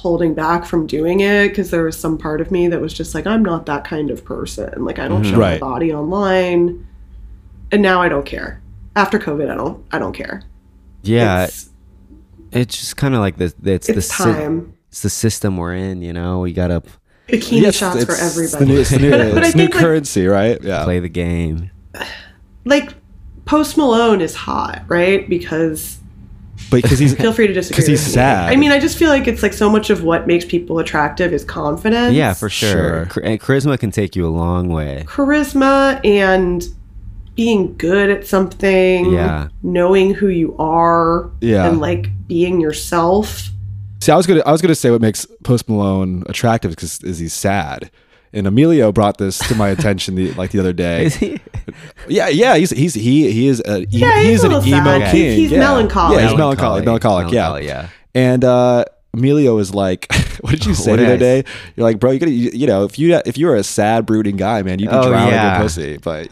[0.00, 3.14] holding back from doing it because there was some part of me that was just
[3.14, 5.32] like i'm not that kind of person like i don't mm-hmm.
[5.34, 5.60] show Right.
[5.60, 6.86] my body online
[7.70, 8.62] and now i don't care
[8.96, 10.42] after covid i don't i don't care
[11.02, 11.44] Yeah.
[11.44, 11.68] it's,
[12.50, 15.74] It's just kind of like the it's, the it's sy- time it's the system we're
[15.74, 16.02] in.
[16.02, 16.82] You know, we gotta
[17.28, 19.46] bikini Yes, shots for it's- it's the everybody new, it's the new, But- but I
[19.46, 20.58] it's new think, like- currency, right?
[20.60, 20.82] Yeah.
[20.82, 21.70] play the game.
[22.64, 22.94] like
[23.44, 25.99] post malone is hot right because
[26.70, 28.12] But because he's feel free to disagree because he's me.
[28.12, 28.52] sad.
[28.52, 31.32] i mean i just feel like it's like so much of what makes people attractive
[31.32, 33.08] is confidence Yeah, for sure.
[33.10, 33.22] Sure.
[33.24, 35.04] And charisma can take you a long way.
[35.08, 36.62] charisma and
[37.34, 39.48] being good at something Yeah.
[39.62, 41.66] knowing who you are Yeah.
[41.68, 43.48] and like being yourself
[44.02, 47.18] See, I was gonna, I was gonna say what makes Post Malone attractive because is
[47.18, 47.90] he's sad,
[48.32, 51.04] and Emilio brought this to my attention the, like the other day.
[51.06, 51.40] Is he?
[52.08, 54.84] Yeah, yeah, he's he's he he is a Yeah, he he's a an little emo
[55.00, 55.10] sad.
[55.12, 55.22] king.
[55.24, 55.58] He's- he's yeah.
[55.58, 56.16] melancholy.
[56.16, 57.32] Yeah, he's melancholic, melancholic.
[57.32, 57.88] Melancholy, yeah, yeah.
[58.14, 61.44] And uh, Emilio is like, what did you say What the other day?
[61.76, 64.06] You're like, bro, you gotta, you, you know, if you if you were a sad,
[64.06, 65.56] brooding guy, man, you'd be Oh, drowning yeah.
[65.56, 65.96] in pussy.
[65.98, 66.28] But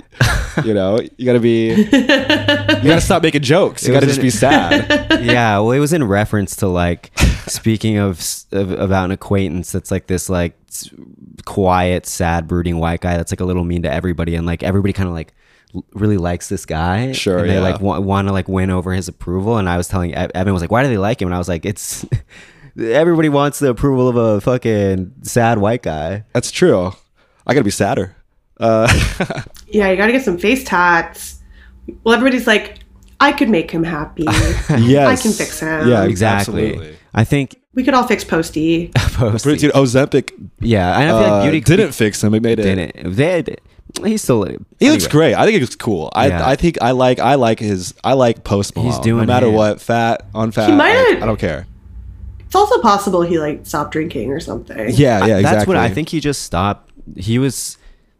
[0.64, 3.87] you know, you gotta be, you gotta stop making jokes.
[3.87, 5.22] You It gotta just in- be sad.
[5.24, 7.12] yeah, well, it was in reference to like
[7.46, 8.20] speaking of,
[8.52, 10.90] of about an acquaintance that's like this like s-
[11.44, 14.92] quiet, sad, brooding white guy that's like a little mean to everybody, and like everybody
[14.92, 15.35] kind of like
[15.94, 17.12] really likes this guy.
[17.12, 17.60] Sure, and they yeah.
[17.60, 19.58] like wa- want to like win over his approval.
[19.58, 21.29] And I was telling Evan was like, why do they like him?
[21.29, 22.04] And I was like, it's
[22.79, 26.25] everybody wants the approval of a fucking sad white guy.
[26.33, 26.92] That's true.
[27.46, 28.15] I gotta be sadder.
[28.60, 28.88] Uh,
[29.69, 31.40] yeah you gotta get some face tats
[32.02, 32.81] well everybody's like
[33.21, 35.88] i could make him happy yes, I can fix him.
[35.88, 36.71] Yeah, Exactly.
[36.73, 36.96] absolutely.
[37.15, 39.44] I think we could all fix posty post.
[39.44, 42.35] But dude, Ozempic Yeah, I don't feel uh, like beauty didn't fix him.
[42.35, 42.62] It made it.
[42.62, 43.14] didn't.
[43.16, 43.60] They, did-
[44.04, 44.44] he's still.
[44.81, 45.35] He looks great.
[45.35, 46.10] I think he looks cool.
[46.14, 46.46] I, Yeah.
[46.48, 48.90] I think I like I like his I like Post Malone.
[48.92, 49.54] He's doing no matter him.
[49.54, 50.69] what, fat, unfat.
[50.69, 51.66] He might I, I don't care.
[52.40, 55.42] it's also possible he like stopped drinking or something Yeah, yeah, exactly.
[55.42, 56.08] That's what I think.
[56.10, 56.90] He just stopped.
[57.16, 57.79] He was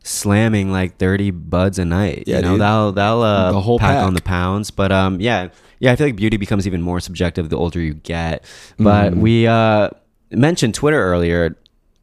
[0.09, 2.25] slamming like thirty buds a night.
[2.27, 2.61] Yeah, you know dude.
[2.61, 4.07] that'll that'll uh, The whole pack, pack.
[4.07, 4.71] on the pounds.
[4.71, 5.49] But um, yeah,
[5.79, 5.93] yeah.
[5.93, 8.45] I feel like beauty becomes even more subjective the older you get.
[8.79, 9.21] But Mm-hmm.
[9.21, 9.91] we uh
[10.31, 11.57] mentioned Twitter earlier.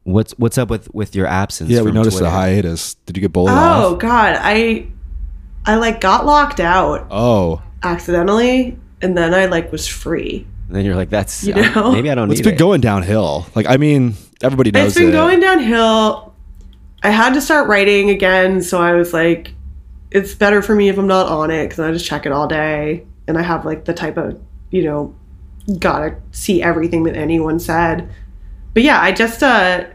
[0.04, 1.70] What's what's up with with your absence?
[1.72, 2.30] Yeah, we noticed Twitter?
[2.32, 2.94] a hiatus.
[3.06, 4.00] Did you get bullied oh off?
[4.00, 4.86] god i
[5.66, 10.86] i like got locked out Oh, accidentally and then i like was free And then
[10.86, 11.92] you're like, that's You know?
[11.92, 12.58] maybe I don't It's been it.
[12.60, 13.48] going downhill.
[13.56, 15.12] Like, I mean, everybody knows it's been it.
[15.12, 16.35] going downhill.
[17.06, 19.54] I had to start writing again, so I was like,
[20.10, 22.48] it's better for me if I'm not on it because I just check it all
[22.48, 24.42] day, and I have like the type of
[24.72, 25.16] you know,
[25.78, 28.10] gotta see everything that anyone said.
[28.74, 29.86] But yeah, I just uh,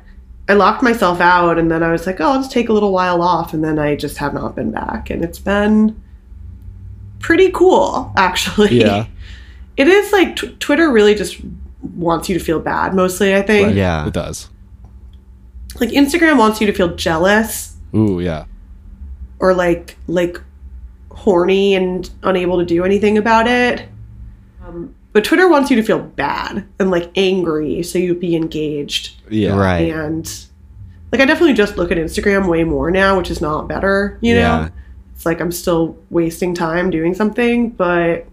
[0.48, 2.92] I locked myself out, and then I was like, oh, I'll just take a little
[2.92, 6.00] while off, and then I just have not been back, and it's been
[7.18, 8.80] pretty cool actually.
[8.80, 9.06] Yeah.
[9.76, 11.40] It is like t- Twitter really just
[11.94, 13.68] wants you to feel bad mostly, I think.
[13.68, 13.76] Right.
[13.76, 14.06] Yeah.
[14.06, 14.50] it does.
[15.78, 18.44] Like Instagram wants you to feel jealous Ooh, yeah.
[19.38, 20.40] or like like
[21.10, 23.88] horny and unable to do anything about it.
[24.64, 29.20] Um, but Twitter wants you to feel bad and like angry so you'd be engaged.
[29.30, 29.56] Yeah.
[29.56, 29.92] Right.
[29.92, 30.26] And
[31.12, 34.34] like I definitely just look at Instagram way more now, which is not better, you
[34.34, 34.40] know?
[34.40, 34.68] Yeah.
[35.14, 38.26] It's like I'm still wasting time doing something, but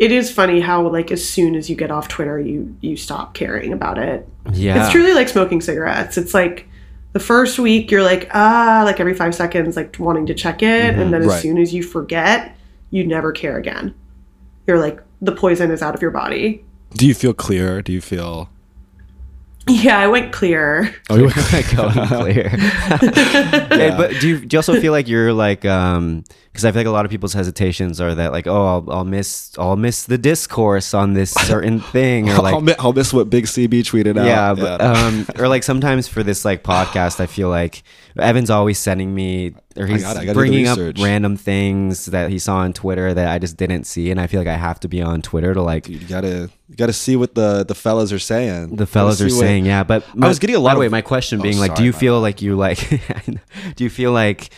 [0.00, 3.34] it is funny how like as soon as you get off Twitter you you stop
[3.34, 4.26] caring about it.
[4.52, 4.82] Yeah.
[4.82, 6.16] It's truly like smoking cigarettes.
[6.18, 6.66] It's like
[7.12, 10.94] the first week you're like ah like every 5 seconds like wanting to check it
[10.98, 11.42] and then as Right.
[11.42, 12.56] soon as you forget,
[12.90, 13.94] you never care again.
[14.66, 16.64] You're like the poison is out of your body.
[16.94, 17.82] Do you feel clear?
[17.82, 18.48] Do you feel?
[19.68, 20.94] Yeah, I went clear.
[21.10, 21.30] Oh, you
[21.76, 22.48] going clear.
[23.70, 26.80] Hey, but do you, do you also feel like you're like um because I feel
[26.80, 30.04] like a lot of people's hesitations are that like oh I'll, I'll miss I'll miss
[30.04, 33.82] the discourse on this certain thing or like I'll, mi- I'll miss what Big CB
[33.82, 34.26] tweeted out.
[34.26, 37.82] yeah, but, um, or like sometimes for this like podcast, I feel like
[38.18, 42.38] Evan's always sending me or he's gotta- I gotta bringing up random things that he
[42.38, 44.88] saw on Twitter that I just didn't see, and I feel like I have to
[44.88, 48.18] be on Twitter to like you gotta you gotta see what the the fellas are
[48.18, 48.76] saying.
[48.76, 49.66] the fellas are see what- saying.
[49.66, 51.58] Yeah, but I was getting a lot By the way, of- my question Oh, being
[51.58, 52.78] like, do you my feel like you like?
[53.76, 54.50] do you feel like?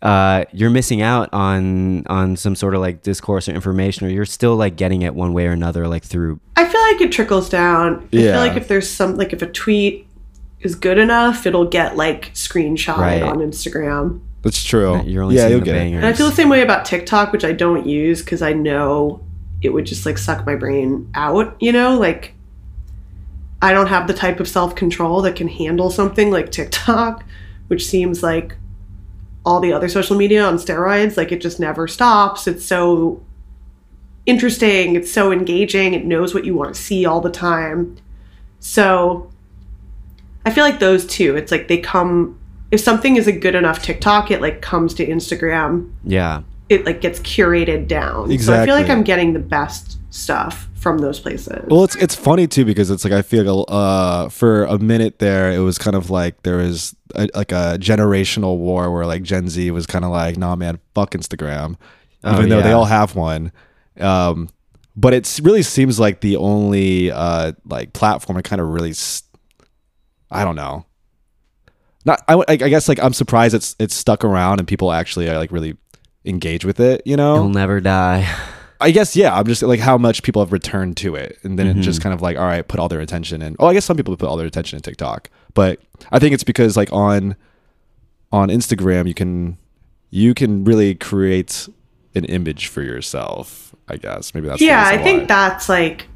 [0.00, 4.24] Uh, you're missing out on on some sort of like discourse or information, or you're
[4.24, 7.48] still like getting it one way or another, like through I feel like it trickles
[7.48, 8.08] down.
[8.12, 10.08] I feel like if there's some like if a tweet
[10.62, 13.22] is good enough, it'll get like screenshotted Right.
[13.22, 14.20] on Instagram.
[14.42, 15.00] That's true.
[15.04, 15.78] you're only yeah, seeing you'll the get it.
[15.78, 15.98] bangers.
[15.98, 19.20] And I feel the same way about TikTok, which I don't use because I know
[19.60, 21.96] it would just like suck my brain out, you know?
[21.98, 22.34] Like
[23.60, 27.24] I don't have the type of self-control that can handle something like TikTok,
[27.68, 28.56] which seems like
[29.44, 32.46] all the other social media on steroids, like it just never stops.
[32.48, 33.22] It's so
[34.26, 37.96] interesting, it's so engaging, it knows what you want to see all the time.
[38.60, 39.30] So
[40.44, 42.38] I feel like those two, it's like they come
[42.70, 45.92] if something is a good enough TikTok, it like comes to Instagram.
[46.04, 48.30] yeah, It like gets curated down.
[48.30, 48.38] Exactly.
[48.56, 51.64] So I feel like I'm getting the best stuff from those places.
[51.68, 55.52] Well, it's it's funny too because it's like I feel uh for a minute there
[55.52, 59.48] it was kind of like there was a, like a generational war where like Gen
[59.48, 61.76] Z was kind of like nah man fuck Instagram
[62.24, 63.52] Oh, even though they all have one
[63.98, 64.48] um
[64.96, 69.22] but it really seems like the only uh like platform that kind of really s
[70.32, 70.86] I don't know
[72.04, 75.38] not I, I guess like I'm surprised it's it's stuck around and people actually are
[75.38, 75.76] like really
[76.24, 78.28] engage with it you know you'll never die.
[78.80, 79.32] I guess yeah.
[79.32, 82.02] I'm just like how much people have returned to it, and then it just Mm-hmm.
[82.02, 83.54] kind of like all right, put all their attention in.
[83.60, 85.78] Oh, I guess some people put all their attention in TikTok, but
[86.10, 87.36] I think it's because like on
[88.32, 89.56] on Instagram you can
[90.10, 91.68] you can really create
[92.16, 93.72] an image for yourself.
[93.86, 96.08] I guess maybe that's yeah, I reason think that's like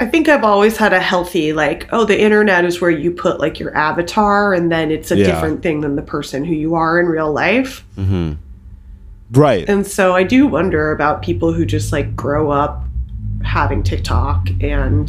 [0.00, 3.38] I think I've always had a healthy like, oh, the internet is where you put
[3.38, 5.26] like your avatar and then it's a Yeah.
[5.26, 7.84] different thing than the person who you are in real life.
[7.96, 8.32] Mm-hmm.
[9.40, 9.68] right.
[9.68, 12.84] And so I do wonder about people who just like grow up
[13.44, 15.08] having TikTok and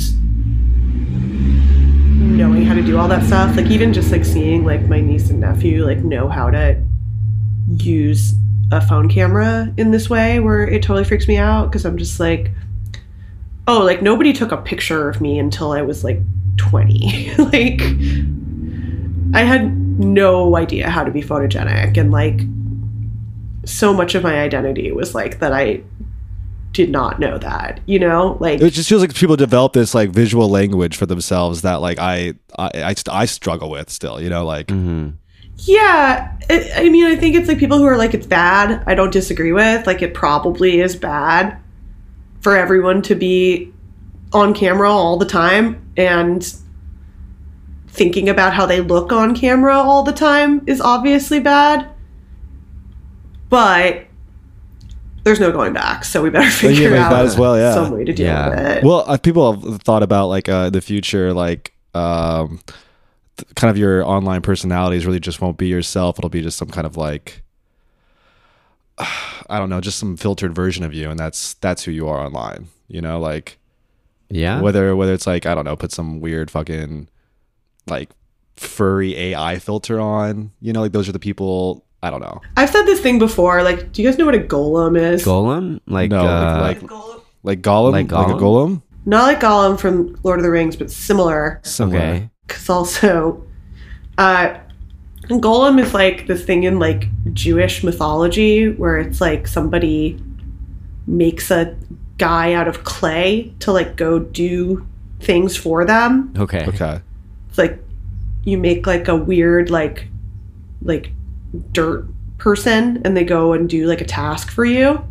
[2.38, 3.56] knowing how to do all that stuff.
[3.56, 6.80] Like even just like seeing like my niece and nephew like know how to
[7.78, 8.34] use
[8.72, 12.20] a phone camera in this way where it totally freaks me out because I'm just
[12.20, 12.52] like
[13.68, 16.20] oh, like nobody took a picture of me until I was like
[16.58, 17.32] 20.
[17.38, 17.82] like
[19.34, 22.42] I had no idea how to be photogenic and like
[23.66, 25.82] so much of my identity was like that I
[26.72, 28.38] did not know that, you know?
[28.40, 31.98] Like It just feels like people develop this like visual language for themselves that like
[32.00, 34.22] I I I, I struggle with still.
[34.22, 35.12] You know, like hmm
[35.58, 38.84] Yeah, it, I mean, I think it's like people who are like, it's bad.
[38.86, 39.88] I don't disagree with.
[39.88, 41.58] Like, it probably is bad
[42.46, 43.74] for everyone to be
[44.32, 46.54] on camera all the time and
[47.88, 51.90] thinking about how they look on camera all the time is obviously bad.
[53.50, 54.06] But
[55.24, 57.74] there's no going back, so we better figure yeah, out as well, yeah.
[57.74, 58.50] some way to deal Yeah.
[58.50, 58.84] with it.
[58.84, 62.60] Well, uh, people have thought about like uh, the future, like um,
[63.38, 66.20] th- kind of your online personalities really just won't be yourself.
[66.20, 67.42] It'll be just some kind of like
[69.50, 72.20] I don't know, just some filtered version of you, and that's that's who you are
[72.26, 72.68] online.
[72.88, 73.58] You know, like
[74.30, 74.62] Yeah.
[74.62, 77.10] Whether whether it's like I don't know, put some weird fucking
[77.88, 78.10] like
[78.56, 80.52] furry AI filter on.
[80.62, 81.84] You know, like those are the people.
[82.04, 82.40] I don't know.
[82.56, 83.64] I've said this thing before.
[83.64, 85.26] Like, do you guys know what a golem is?
[85.26, 85.80] Golem?
[85.88, 86.82] Like, No, uh, like,
[87.42, 88.84] like Gollum, Like like, a golem.
[89.06, 91.62] Not like Gollum from Lord of the Rings, but similar.
[91.64, 91.98] Similar.
[91.98, 92.30] okay.
[92.46, 93.44] Because also,
[94.20, 94.56] uh,
[95.30, 100.22] golem is like this thing in like Jewish mythology where it's like somebody
[101.08, 101.76] makes a
[102.18, 104.86] guy out of clay to like go do
[105.20, 106.34] things for them.
[106.38, 106.66] Okay.
[106.68, 107.02] Okay.
[107.50, 107.80] It's like
[108.44, 110.08] you make like a weird like
[110.82, 111.12] like
[111.72, 112.06] dirt
[112.38, 115.04] person and they go and do like a task for you.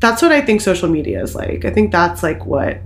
[0.00, 1.64] That's what I think social media is like.
[1.64, 2.78] I think that's like what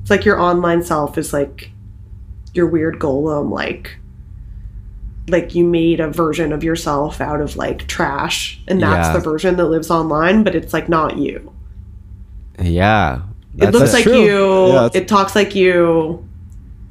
[0.00, 1.70] it's like your online self is like
[2.54, 3.99] your weird golem like
[5.28, 9.12] like you made a version of yourself out of like trash and that's Yeah.
[9.12, 11.52] the version that lives online but it's like not you.
[12.58, 13.22] Yeah.
[13.58, 14.22] it looks like true.
[14.24, 16.26] you, Yeah, it talks like you,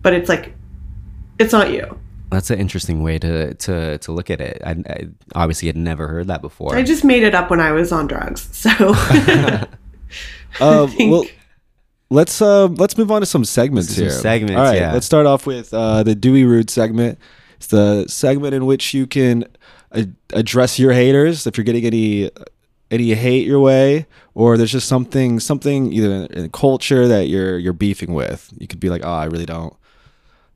[0.01, 0.53] but it's like
[1.37, 1.97] it's not you.
[2.31, 4.61] That's an interesting way to to to look at it.
[4.65, 6.75] I, I obviously had never heard that before.
[6.75, 8.47] I just made it up when I was on drugs.
[8.55, 8.69] So
[10.59, 11.25] Uh, well,
[12.09, 14.11] let's uh, let's move on to some segments Some here.
[14.11, 14.93] segments, All right, yeah.
[14.93, 17.19] let's start off with uh, the Dewy Rude segment.
[17.59, 19.45] It's the segment in which you can
[20.31, 22.31] address your haters if you're getting any
[22.91, 27.73] any hate your way, or there's just something something either in culture that you're you're
[27.73, 28.51] beefing with.
[28.57, 29.73] You could be like, oh, I really don't.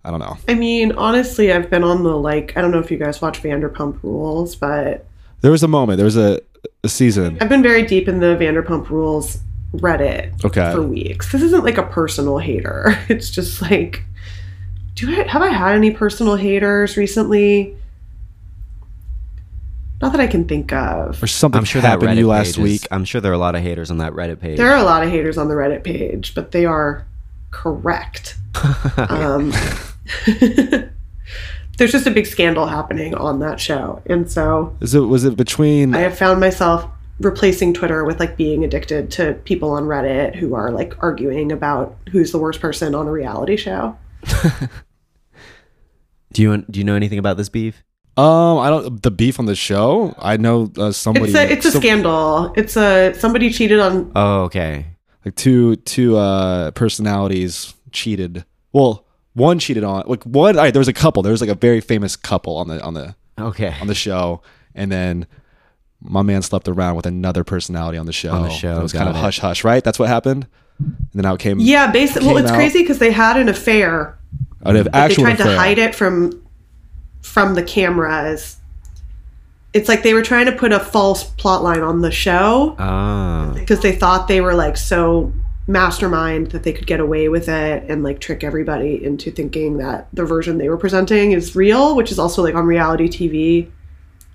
[0.05, 0.37] I don't know.
[0.49, 3.41] I mean, honestly, I've been on the like I don't know if you guys watch
[3.41, 5.05] Vanderpump Rules, but
[5.41, 5.97] There was a moment.
[5.97, 6.39] There was a,
[6.83, 7.37] a season.
[7.41, 9.39] I've been very deep in the Vanderpump Rules
[9.73, 10.71] Reddit Okay.
[10.73, 11.31] for weeks.
[11.31, 12.97] This isn't like a personal hater.
[13.09, 14.03] It's just like
[14.95, 17.77] do I have I had any personal haters recently?
[20.01, 21.23] Not that I can think of.
[21.23, 22.87] Or something I'm sure that happened Reddit to you last page is- week.
[22.91, 24.57] I'm sure there are a lot of haters on that Reddit page.
[24.57, 27.07] There are a lot of haters on the Reddit page, but they are
[27.51, 28.35] correct.
[28.97, 29.53] um,
[31.77, 35.35] there's just a big scandal happening on that show, and so Is it was it
[35.37, 36.85] between I have found myself
[37.19, 41.95] replacing Twitter with like being addicted to people on Reddit who are like arguing about
[42.11, 43.97] who's the worst person on a reality show.
[46.33, 47.83] do you do you know anything about this beef?
[48.17, 50.13] Um, I don't the beef on the show.
[50.19, 51.27] I know uh, somebody.
[51.27, 52.53] It's a it's a some- scandal.
[52.55, 54.11] It's a somebody cheated on.
[54.15, 54.85] Oh, okay.
[55.25, 58.45] Like two two uh personalities cheated.
[58.71, 60.57] Well, one cheated on like one.
[60.57, 61.23] All right, there was a couple.
[61.23, 63.73] There was like a very famous couple on the on the Okay.
[63.81, 64.41] on the show,
[64.75, 65.25] and then
[66.01, 68.31] my man slept around with another personality on the show.
[68.33, 69.19] On the show, It was kind of it.
[69.19, 69.83] hush hush, right?
[69.83, 70.47] That's what happened.
[70.79, 72.27] And then out came Yeah, basically.
[72.27, 74.17] Well, it's out- crazy because they had an affair.
[74.65, 75.53] Out of but actual they tried affair.
[75.53, 76.41] to hide it from
[77.21, 78.57] from the cameras.
[79.73, 83.51] It's like they were trying to put a false plot line on the show Ah.
[83.55, 85.33] because they thought they were like so
[85.65, 90.07] mastermind that they could get away with it and like trick everybody into thinking that
[90.13, 93.69] the version they were presenting is real, which is also like on reality TV.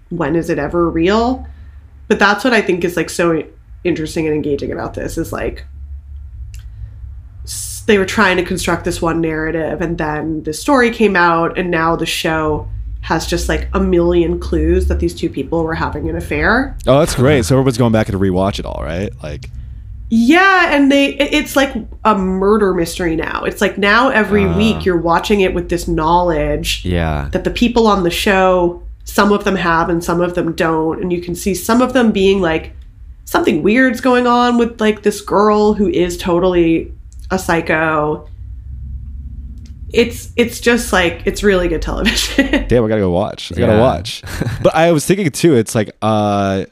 [0.09, 1.47] When is it ever real?
[2.09, 3.45] But that's what I think is like so
[3.85, 5.67] interesting and engaging about this is like
[7.89, 11.71] they were trying to construct this one narrative and then the story came out and
[11.71, 12.69] now the show
[13.01, 16.77] has just like a million clues that these two people were having an affair.
[16.87, 17.45] Oh, that's great.
[17.45, 19.11] So everyone's going back to rewatch it all, right?
[19.23, 19.51] Like
[20.11, 21.75] Yeah, and they it's like
[22.05, 23.45] a murder mystery now.
[23.45, 24.57] It's like now every Ah.
[24.57, 27.29] week you're watching it with this knowledge Yeah.
[27.33, 31.01] that the people on the show, some of them have and some of them don't,
[31.03, 32.73] and you can see some of them being like
[33.25, 36.91] something weird's going on with like this girl who is totally
[37.31, 38.29] a psycho.
[39.91, 42.67] It's it's just like it's really good television.
[42.69, 43.53] damn, I gotta go watch.
[43.53, 43.81] I gotta Yeah.
[43.81, 44.23] watch.
[44.63, 45.57] but I was thinking too.
[45.57, 46.65] It's like uh,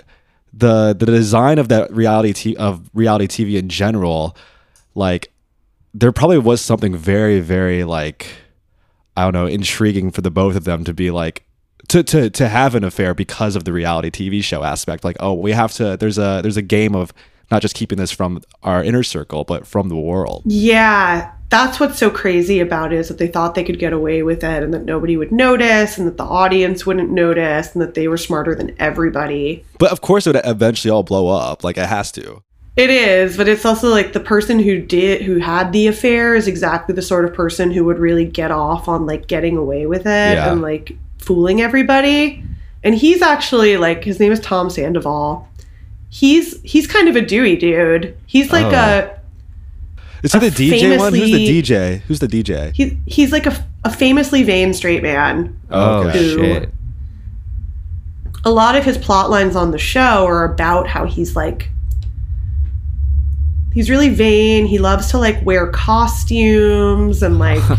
[0.52, 4.36] the the design of that reality t- of reality TV in general.
[4.94, 5.32] Like,
[5.94, 8.26] there probably was something very very like
[9.16, 11.42] I don't know intriguing for the both of them to be like
[11.88, 15.04] to to to have an affair because of the reality TV show aspect.
[15.04, 15.96] Like, oh, we have to.
[15.96, 17.14] There's a there's a game of
[17.50, 20.42] not just keeping this from our inner circle, but from the world.
[20.46, 24.22] Yeah, that's what's so crazy about it is that they thought they could get away
[24.24, 27.94] with it and that nobody would notice and that the audience wouldn't notice and that
[27.94, 29.64] they were smarter than everybody.
[29.78, 31.62] But of course, it would eventually all blow up.
[31.62, 32.42] Like it has to.
[32.74, 36.46] It is, but it's also like the person who did who had the affair is
[36.46, 40.02] exactly the sort of person who would really get off on like getting away with
[40.02, 40.52] it Yeah.
[40.52, 42.42] and like fooling everybody.
[42.84, 45.48] And he's actually like his name is Tom Sandoval.
[46.16, 48.16] He's he's kind of a Dewy dude.
[48.24, 48.70] He's like Oh.
[48.70, 49.20] a
[50.22, 51.12] Is he A the DJ one?
[51.12, 52.00] Who's the DJ?
[52.00, 52.72] Who's the DJ?
[52.74, 55.54] he, he's like a, a famously vain straight man.
[55.70, 56.34] Oh okay.
[56.34, 56.70] shit.
[58.46, 61.68] a lot of his plot lines on the show are about how he's like
[63.74, 64.64] he's really vain.
[64.64, 67.60] He loves to like wear costumes and like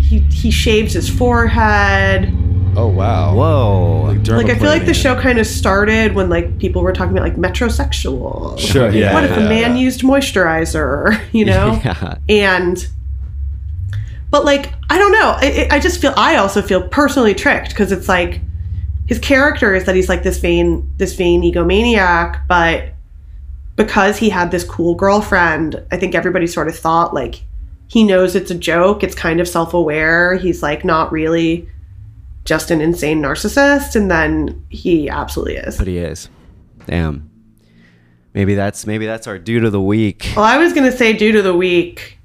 [0.00, 2.32] he he shaves his forehead.
[2.76, 3.34] Oh wow.
[3.34, 4.02] Whoa.
[4.34, 7.24] Like I feel like the show kind of started when like people were talking about
[7.24, 8.58] like metrosexual.
[8.58, 8.90] Sure.
[8.90, 9.12] Yeah.
[9.14, 9.82] what if yeah, a man yeah.
[9.82, 11.20] used moisturizer?
[11.32, 11.80] You know.
[11.84, 12.18] Yeah.
[12.28, 12.88] and
[14.30, 17.92] but like i don't know I, I just feel i also feel personally tricked because
[17.92, 18.40] it's like
[19.06, 22.94] his character is that he's like this vain this vain egomaniac but
[23.76, 27.42] because he had this cool girlfriend i think everybody sort of thought like
[27.88, 31.68] he knows it's a joke it's kind of self-aware he's like not really
[32.44, 36.28] just an insane narcissist and then he absolutely is But he is.
[36.86, 37.30] Damn.
[38.34, 40.32] Maybe that's maybe that's our dude of the week.
[40.36, 42.16] well i was going to say due to the week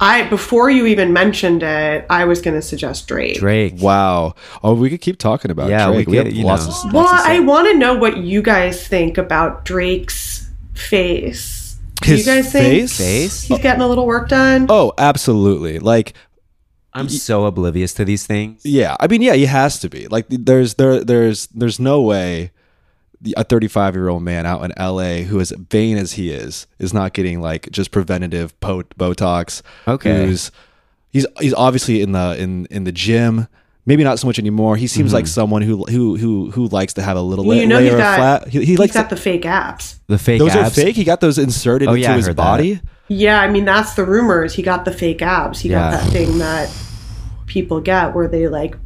[0.00, 3.74] i before you even mentioned it i was going to suggest drake Drake.
[3.78, 4.34] Wow.
[4.62, 6.06] Oh, we could keep talking about Yeah, we Drake.
[6.08, 6.88] We, could, have you lots know.
[6.88, 7.36] of Well, lots to say.
[7.36, 11.76] I want to know what you guys think about Drake's face.
[12.02, 12.96] Do His you guys think face?
[12.96, 13.42] Face?
[13.42, 14.66] he's getting a little work done?
[14.68, 15.80] Oh, absolutely.
[15.80, 16.14] Like
[16.94, 18.64] I'm so oblivious to these things.
[18.64, 20.08] Yeah, I mean, yeah, he has to be.
[20.08, 22.50] Like, there's there there's there's no way
[23.36, 26.94] a 35 year old man out in LA who is vain as he is is
[26.94, 29.62] not getting like just preventative po- Botox.
[29.86, 30.26] Okay.
[30.26, 30.50] who's
[31.10, 33.48] he's he's obviously in the in in the gym.
[33.88, 34.76] Maybe not so much anymore.
[34.76, 35.30] He seems like mm-hmm.
[35.30, 37.84] someone who who who who likes to have a little Well, la- you know layer
[37.84, 38.48] he's of got flat.
[38.48, 39.98] He, he he's likes got to- the fake abs.
[40.08, 40.78] The fake those abs.
[40.78, 40.94] are fake.
[40.94, 42.42] He got those inserted Oh, into yeah, his heard that.
[42.42, 42.82] body.
[43.08, 44.52] Yeah, I mean that's the rumors.
[44.52, 45.60] He got the fake abs.
[45.60, 45.90] He Yeah.
[45.90, 46.70] got that thing that
[47.46, 48.76] people get where they like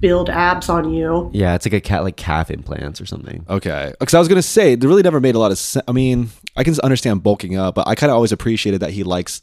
[0.00, 1.30] build abs on you.
[1.32, 3.46] Yeah, it's like a cat like calf implants or something.
[3.48, 5.84] Okay, because I was gonna say they really never made a lot of sense.
[5.88, 6.28] I mean,
[6.58, 9.40] I can understand bulking up, but I kind of always appreciated that he likes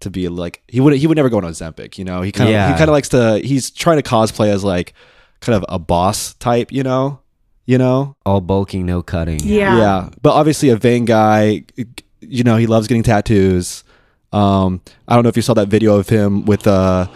[0.00, 1.98] to be like he would he would never go on Ozempic.
[1.98, 2.68] You know, he kind of Yeah.
[2.68, 3.38] he kind of likes to.
[3.38, 4.92] He's trying to cosplay as like
[5.40, 6.72] kind of a boss type.
[6.72, 7.20] You know,
[7.66, 8.16] you know.
[8.26, 9.40] All bulking, no cutting.
[9.42, 9.76] Yeah.
[9.78, 11.64] Yeah, but obviously a vain guy.
[12.20, 13.84] You know, he loves getting tattoos.
[14.32, 17.08] Um, I don't know if you saw that video of him with uh,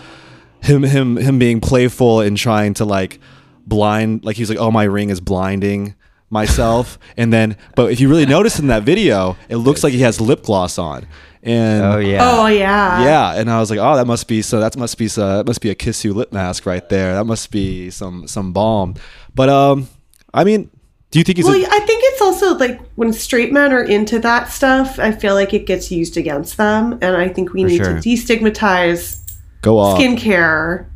[0.63, 3.21] him him him being playful and trying to like
[3.67, 5.95] blind, like he's like, "Oh, my ring is blinding
[6.31, 10.01] myself," and then, but if you really notice in that video, it looks like he
[10.01, 11.07] has lip gloss on,
[11.45, 12.19] and Oh yeah.
[12.23, 13.05] Oh yeah.
[13.05, 14.59] yeah, and I was like, oh, that must be so.
[14.61, 15.37] That must be so.
[15.37, 17.15] That must be a kiss you lip mask right there.
[17.15, 18.95] That must be some some balm.
[19.35, 19.87] But um,
[20.33, 20.71] I mean,
[21.11, 21.45] do you think he's?
[21.45, 25.13] Well, a, I think it's also like when straight men are into that stuff, I
[25.13, 28.01] feel like it gets used against them, and I think we For need sure.
[28.01, 29.21] to destigmatize
[29.63, 29.99] go off.
[29.99, 30.87] skincare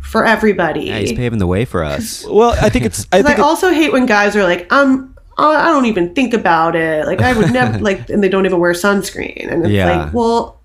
[0.00, 0.84] for everybody.
[0.84, 2.24] Yeah, he's paving the way for us.
[2.26, 3.06] Well, I think it's.
[3.12, 6.32] I, think it- also hate when guys are like, um, I I don't even think
[6.34, 7.06] about it.
[7.06, 10.04] Like I would never like, and they don't even wear sunscreen, and it's Yeah.
[10.04, 10.60] like, well,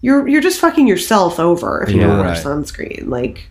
[0.00, 2.06] you're you're just fucking yourself over if you Yeah.
[2.06, 2.44] don't wear Right.
[2.44, 3.08] sunscreen.
[3.08, 3.50] Like,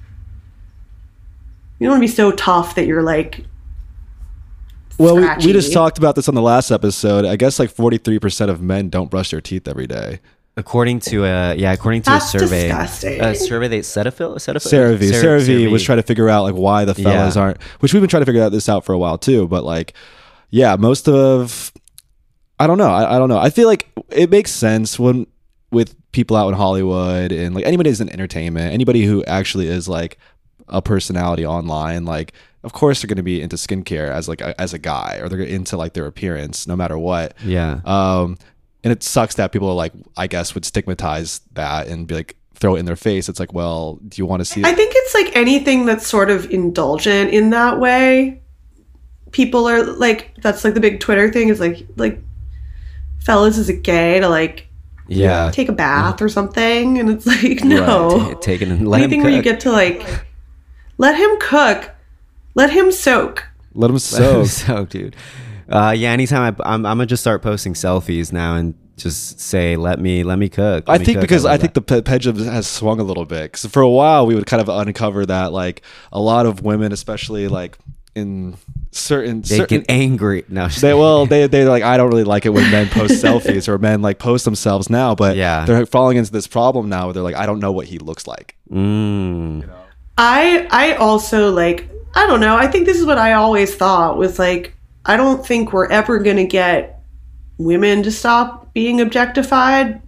[1.79, 3.45] you don't want to be so tough that you're like,
[4.97, 7.23] well, we, we just talked about this on the last episode.
[7.25, 10.19] I guess like forty three percent of men don't brush their teeth every day.
[10.57, 13.21] According to a yeah, according to That's a survey, disgusting.
[13.21, 16.83] a survey they Cetaphil, Cetaphil, CeraVe, Cer- CeraVe was trying to figure out like why
[16.83, 17.41] the fellas Yeah.
[17.43, 17.61] aren't.
[17.79, 19.47] Which we've been trying to figure out this out for a while too.
[19.47, 19.93] But like,
[20.49, 21.71] yeah, most of.
[22.59, 22.89] I don't know.
[22.89, 23.37] I, I don't know.
[23.37, 25.27] I feel like it makes sense when
[25.71, 29.87] with people out in Hollywood and like anybody who's in entertainment, anybody who actually is
[29.87, 30.17] like
[30.67, 32.33] a personality online, like
[32.63, 35.29] of course they're going to be into skincare as like a, as a guy, or
[35.29, 37.35] they're into like their appearance, no matter what.
[37.45, 38.37] Yeah, Um,
[38.87, 42.37] and it sucks that people are like, I guess, would stigmatize that and be like,
[42.53, 43.27] throw it in their face.
[43.27, 44.63] It's like, well, do you want to see?
[44.63, 48.41] I think it's like anything that's sort of indulgent in that way.
[49.31, 52.21] People are like, that's like the big Twitter thing is like, like,
[53.19, 54.69] fellas, is it gay to like
[55.09, 55.51] yeah.
[55.51, 56.97] take a bath or something?
[56.97, 58.29] And it's like, no.
[58.29, 60.23] T- taking and let Anything him where you get to like,
[60.97, 61.91] let him cook,
[62.55, 63.45] let him soak.
[63.73, 64.47] Let them Let him soak.
[64.47, 65.17] soak, dude.
[65.69, 69.75] Uh, yeah, anytime I, I'm, I'm gonna just start posting selfies now and just say,
[69.75, 71.85] "Let me, let me cook." let I me think cook." because love I think that.
[71.87, 73.51] the pe- pendulum has swung a little bit.
[73.51, 76.91] Because for a while we would kind of uncover that like a lot of women,
[76.91, 77.77] especially like
[78.15, 78.55] in
[78.91, 79.79] certain they certain.
[79.81, 80.43] get angry.
[80.49, 83.67] No, They well, they they like I don't really like it when men post selfies
[83.67, 85.65] or men like post themselves now, but Yeah.
[85.65, 88.25] they're falling into this problem now where they're like I don't know what he looks
[88.25, 88.55] like.
[88.71, 89.69] Mm.
[90.17, 92.55] I I also like I don't know.
[92.55, 94.73] I think this is what I always thought was like
[95.07, 97.01] I don't think we're ever going to get
[97.57, 100.01] women to stop being objectified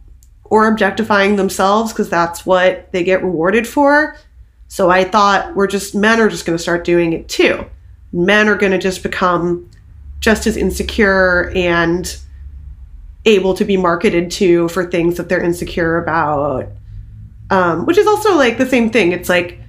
[0.43, 4.17] or objectifying themselves because that's what they get rewarded for.
[4.67, 7.65] So I thought we're just men are just going to start doing it too.
[8.11, 9.69] Men are going to just become
[10.19, 12.17] just as insecure and
[13.25, 16.67] able to be marketed to for things that they're insecure about.
[17.49, 19.11] Um, which is also like the same thing.
[19.11, 19.59] It's like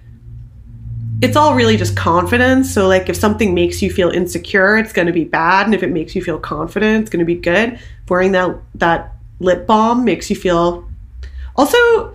[1.22, 2.72] it's all really just confidence.
[2.72, 5.82] So like if something makes you feel insecure, it's going to be bad, and if
[5.82, 7.78] it makes you feel confident, it's going to be good.
[8.08, 10.88] Wearing that that lip balm makes you feel.
[11.56, 12.14] Also,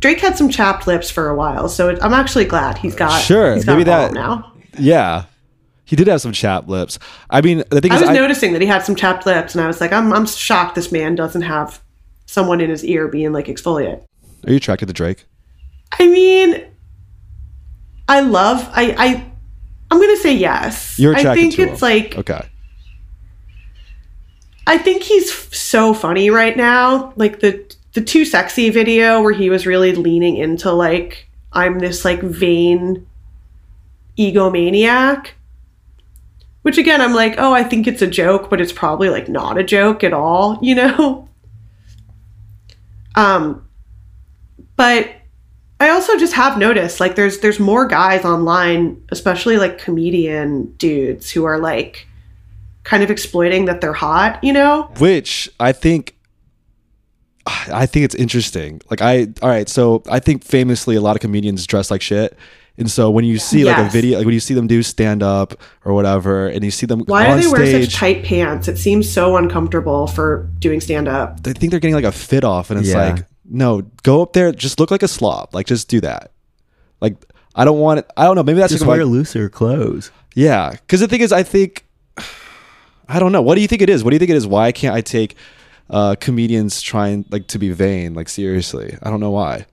[0.00, 2.98] Drake had some chapped lips for a while, so it, I'm actually glad he's uh,
[2.98, 3.22] got.
[3.22, 4.52] Sure, he's got maybe that- now.
[4.78, 5.24] Yeah,
[5.84, 6.98] he did have some chapped lips.
[7.30, 9.54] I mean, the thing I is, was I, noticing that he had some chapped lips,
[9.54, 11.82] and I was like, I'm I'm shocked this man doesn't have
[12.26, 14.02] someone in his ear being like exfoliate.
[14.46, 15.24] are you attracted to Drake?
[15.98, 16.62] I mean,
[18.08, 19.30] I love I I
[19.90, 20.98] I'm gonna say yes.
[20.98, 21.88] You're I attracted think to it's him.
[21.88, 22.48] like Okay.
[24.66, 27.12] I think he's f- so funny right now.
[27.16, 32.04] Like the the too sexy video where he was really leaning into like I'm this
[32.04, 33.06] like vain
[34.18, 35.28] egomaniac.
[36.62, 39.56] Which again, I'm like, oh, I think it's a joke, but it's probably like not
[39.56, 41.28] a joke at all, you know?
[43.14, 43.66] Um
[44.76, 45.08] but
[45.78, 51.30] I also just have noticed like there's there's more guys online, especially like comedian dudes
[51.30, 52.06] who are like
[52.84, 54.90] kind of exploiting that they're hot, you know?
[54.98, 56.16] Which I think
[57.46, 58.80] I think it's interesting.
[58.90, 62.36] Like I all right, so I think famously a lot of comedians dress like shit.
[62.78, 65.22] And so when you see like a video like when you see them do stand
[65.22, 65.54] up
[65.84, 68.68] or whatever and you see them Why on do they wear such tight pants?
[68.68, 71.42] It seems so uncomfortable for doing stand up.
[71.42, 73.12] they think they're getting like a fit off and it's Yeah.
[73.14, 75.54] like no, go up there just look like a slob.
[75.54, 76.30] Like just do that.
[77.00, 77.16] Like
[77.54, 80.10] I don't want it I don't know, maybe that's Just like wear my- looser clothes.
[80.34, 81.84] Yeah, because the thing is, I think
[83.08, 83.40] I don't know.
[83.42, 84.02] What do you think it is?
[84.04, 84.46] What do you think it is?
[84.46, 85.36] Why can't I take
[85.88, 88.96] uh, comedians trying like to be vain like seriously?
[89.02, 89.66] I don't know why.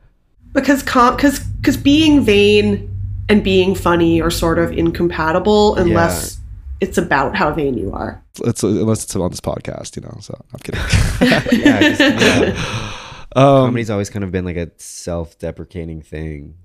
[0.53, 2.89] Because com- cause, cause being vain
[3.27, 6.37] and being funny are sort of incompatible unless
[6.79, 8.21] it's about how vain you are.
[8.45, 10.15] It's, unless it's on this podcast, you know.
[10.21, 10.81] So I'm kidding.
[11.59, 12.97] Yeah, 'cause, yeah.
[13.35, 16.55] Um, comedy's always kind of been like a self-deprecating thing.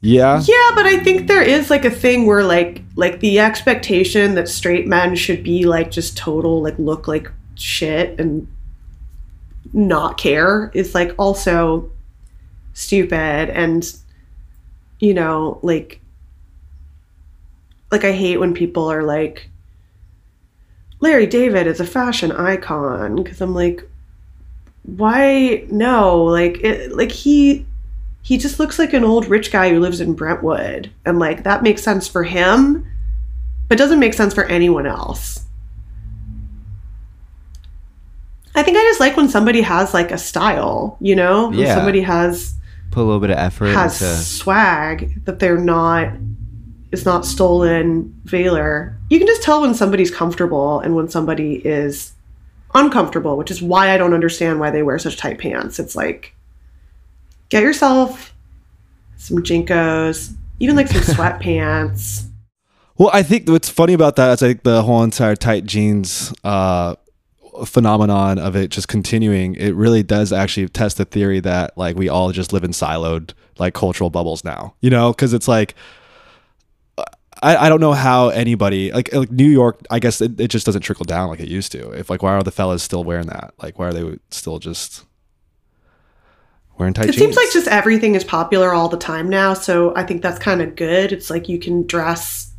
[0.00, 4.34] yeah, Yeah, but I think there is like a thing where like like the expectation
[4.34, 8.48] that straight men should be like just total like look like shit and
[9.72, 11.90] not care is like also
[12.74, 13.94] stupid and
[14.98, 16.00] you know like
[17.90, 19.50] like I hate when people are like
[21.00, 23.88] Larry David is a fashion icon because I'm like
[24.84, 27.64] why no like it like he
[28.22, 30.90] he just looks like an old rich guy who lives in Brentwood.
[31.04, 32.86] And like that makes sense for him,
[33.68, 35.44] but doesn't make sense for anyone else.
[38.54, 41.48] I think I just like when somebody has like a style, you know?
[41.48, 41.74] When Yeah.
[41.74, 42.54] somebody has
[42.90, 46.12] Put a little bit of effort has into swag that they're not
[46.92, 48.94] it's not stolen valor.
[49.08, 52.12] You can just tell when somebody's comfortable and when somebody is
[52.74, 55.78] uncomfortable, which is why I don't understand why they wear such tight pants.
[55.78, 56.34] It's like
[57.48, 58.34] get yourself
[59.16, 62.26] some JNCOs, even like some sweatpants.
[62.98, 66.32] Well, I think what's funny about that is I think the whole entire tight jeans
[66.44, 66.96] uh,
[67.64, 69.54] phenomenon of it just continuing.
[69.54, 73.32] It really does actually test the theory that like we all just live in siloed
[73.58, 74.74] like cultural bubbles now.
[74.80, 75.74] You know, because it's like
[77.42, 79.80] I, I don't know how anybody like like New York.
[79.90, 81.90] I guess it, it just doesn't trickle down like it used to.
[81.90, 83.52] If like why are the fellas still wearing that?
[83.60, 85.04] Like why are they still just
[86.78, 87.18] wearing tight It jeans?
[87.18, 90.62] seems like just everything is popular all the time now, so I think that's kind
[90.62, 91.12] of good.
[91.12, 92.52] It's like you can dress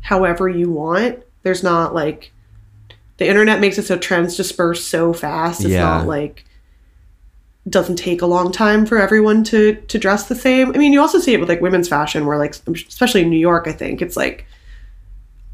[0.00, 1.22] however you want.
[1.42, 2.32] There's not like
[3.18, 5.60] the internet makes it so trends disperse so fast.
[5.60, 5.82] It's Yeah.
[5.84, 6.44] not like
[7.68, 10.74] doesn't take a long time for everyone to to dress the same.
[10.74, 13.38] I mean, you also see it with like women's fashion where like especially in New
[13.38, 14.46] York, I think it's like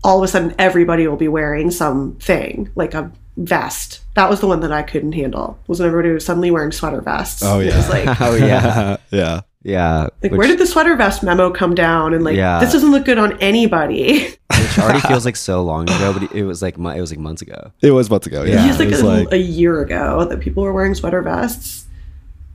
[0.04, 4.00] all of a sudden everybody will be wearing something like a vest.
[4.14, 5.58] That was the one that I couldn't handle.
[5.66, 7.42] Was when everybody was suddenly wearing sweater vests.
[7.44, 7.76] Oh, It yeah.
[7.76, 9.40] was like oh yeah, yeah.
[9.62, 10.02] yeah.
[10.22, 12.14] like, which, where did the sweater vest memo come down?
[12.14, 12.58] And like, Yeah.
[12.60, 14.28] this doesn't look good on anybody.
[14.58, 17.20] which already feels like so long ago, but it was like mo- it was like
[17.20, 17.70] months ago.
[17.82, 18.44] It was months ago.
[18.44, 18.70] Yeah, Yeah.
[18.70, 21.84] It's it like, was a, like a year ago that people were wearing sweater vests.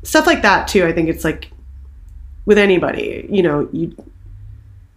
[0.04, 0.86] Stuff like that too.
[0.86, 1.50] I think it's like
[2.46, 3.96] with anybody, you know, you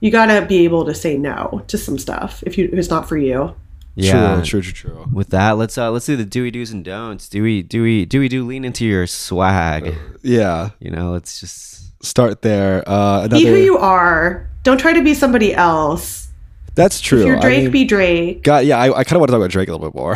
[0.01, 3.09] you gotta be able to say no to some stuff if you if it's not
[3.09, 3.55] for you.
[3.99, 4.43] Yeah.
[4.45, 5.07] true, true, true, true.
[5.11, 7.29] With that, let's uh let's do the Dewy do's and don'ts.
[7.31, 9.95] Dewy, Dewy, Dewy, do we do lean into your swag.
[10.23, 12.87] Yeah, You know, let's just start there.
[12.87, 14.49] Uh, another, Be who you are.
[14.65, 16.29] Don't try to be somebody else.
[16.75, 17.21] that's true.
[17.21, 18.43] If you're I Drake, mean- be Drake.
[18.43, 20.15] God, yeah, I, I kind of want to talk about Drake a little bit more.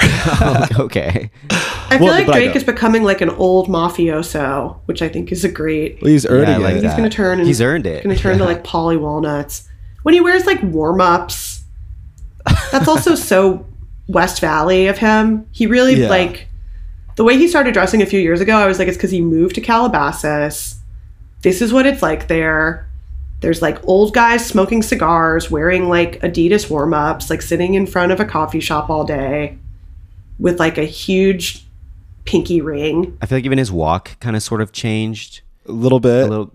[0.84, 1.30] okay.
[1.90, 5.44] I feel Well, like Drake is becoming like an old mafioso, which I think is
[5.44, 6.82] a great Well, He's earning I like it.
[6.82, 6.84] that.
[6.88, 7.38] He's gonna turn.
[7.40, 8.02] And, He's earned it.
[8.04, 9.68] Gonna turn to like Paulie Walnuts
[10.02, 11.62] when he wears like warm ups.
[12.72, 13.66] That's also so
[14.08, 15.46] West Valley of him.
[15.52, 16.08] He really Yeah.
[16.08, 16.46] like
[17.16, 18.56] the way he started dressing a few years ago.
[18.56, 20.76] I was like, it's because he moved to Calabasas.
[21.42, 22.86] This is what it's like there.
[23.40, 28.12] There's like old guys smoking cigars, wearing like Adidas warm ups, like sitting in front
[28.12, 29.58] of a coffee shop all day
[30.38, 31.66] with like a huge
[32.24, 33.16] pinky ring.
[33.22, 36.26] I feel like even his walk kind of sort of changed A little bit.
[36.26, 36.50] a little.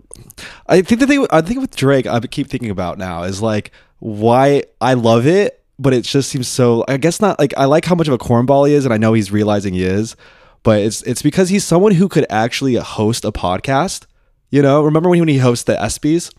[0.66, 3.72] I think the thing I think with Drake, I keep thinking about now is like
[3.98, 6.84] why I love it, but it just seems so.
[6.88, 8.96] I guess not like I like how much of a cornball he is, and I
[8.96, 10.16] know he's realizing he is,
[10.62, 14.06] but it's it's because he's someone who could actually host a podcast.
[14.50, 16.32] You know, remember when he, when he hosts the ESPYS?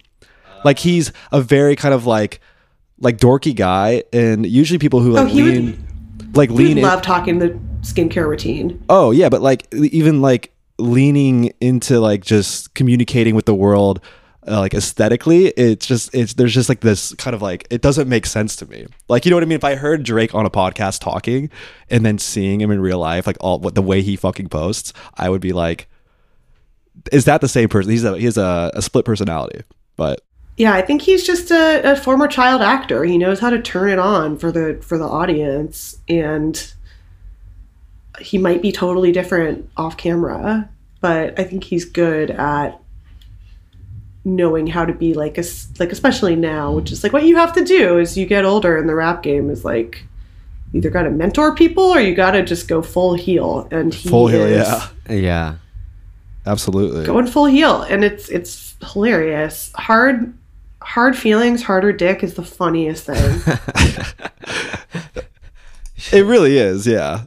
[0.63, 2.39] Like he's a very kind of like
[2.99, 5.78] like dorky guy, and usually people who like Oh, he would-
[6.38, 7.49] lean like We lean in, love talking the
[7.81, 8.83] skincare routine.
[8.89, 14.01] Oh yeah, but like even like leaning into like just communicating with the world
[14.47, 18.07] uh, like aesthetically, it's just it's there's just like this kind of like it doesn't
[18.07, 18.88] make sense to me.
[19.09, 19.57] Like you know what I mean?
[19.57, 21.49] If I heard Drake on a podcast talking
[21.89, 24.93] and then seeing him in real life, like all what the way he fucking posts,
[25.15, 25.89] I would be like,
[27.11, 27.91] is that the same person?
[27.91, 29.63] He's a he has a, a split personality,
[29.97, 30.21] but
[30.58, 33.03] Yeah, I think he's just a, a former child actor.
[33.03, 36.74] He knows how to turn it on for the for the audience, and
[38.20, 40.68] he might be totally different off camera,
[40.99, 42.80] but I think he's good at
[44.26, 45.43] knowing how to be like a
[45.80, 48.78] like especially now, which is like what you have to do as you get older
[48.78, 50.03] in the rap game is like
[50.74, 54.10] either got to mentor people or you got to just go full heel, and he
[54.10, 55.55] full heel, yeah, Yeah.
[56.47, 57.05] absolutely.
[57.05, 59.72] going full heel, and it's it's hilarious.
[59.76, 60.34] Hard
[60.82, 63.41] hard feelings, harder dick is the funniest thing.
[66.11, 67.23] It really is, yeah.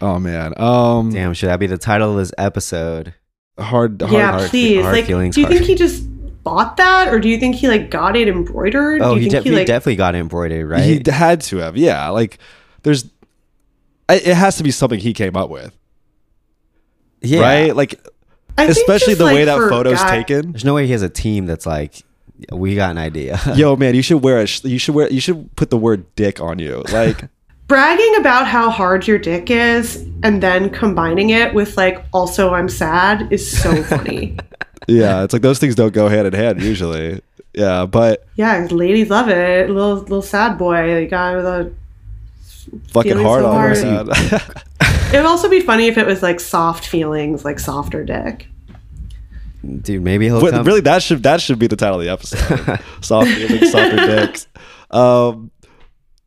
[0.00, 3.14] Oh man, um, Damn, should that be the title of this episode?
[3.58, 4.82] hard, hard, yeah, hard please.
[4.82, 6.04] hard like, feelings, do you hard- think he just
[6.42, 9.02] bought that, or do you think he like got it embroidered?
[9.02, 10.82] Oh, do you he, think de- he definitely got it embroidered, right?
[10.82, 12.08] He had to have, yeah.
[12.08, 12.38] Like,
[12.82, 13.10] there's,
[14.08, 15.76] it has to be something he came up with,
[17.20, 17.40] yeah.
[17.40, 17.76] right?
[17.76, 18.00] Like,
[18.56, 20.52] I especially just, the way that for photo's guy- taken.
[20.52, 22.02] There's no way he has a team that's like,
[22.52, 23.40] we got an idea.
[23.54, 26.04] Yo, man, you should wear a, sh- you should wear, you should put the word
[26.16, 26.82] "dick" on you.
[26.92, 27.24] Like,
[27.66, 32.68] bragging about how hard your dick is and then combining it with like also I'm
[32.68, 34.36] sad is so funny.
[34.86, 37.20] yeah, it's like those things don't go hand in hand usually.
[37.54, 39.68] Yeah, but yeah, ladies love it.
[39.68, 41.72] Little little sad boy, the guy with a.
[42.88, 44.42] fucking hard so on hard.
[45.10, 48.46] It would also be funny if it was like soft feelings, like softer dick.
[49.82, 50.66] Dude, maybe he'll But come.
[50.66, 52.80] really, that should that should be the title of the episode.
[53.04, 54.46] Soft feelings, softer dicks.
[54.90, 55.50] Um,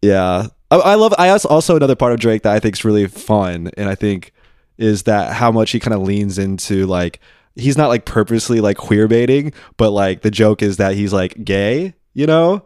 [0.01, 1.13] yeah, I, I love.
[1.17, 3.95] I also, also another part of Drake that I think is really fun, and I
[3.95, 4.34] think
[4.77, 7.19] is that how much he kind of leans into like
[7.55, 11.43] he's not like purposely like queer baiting, but like the joke is that he's like
[11.43, 12.65] gay, you know,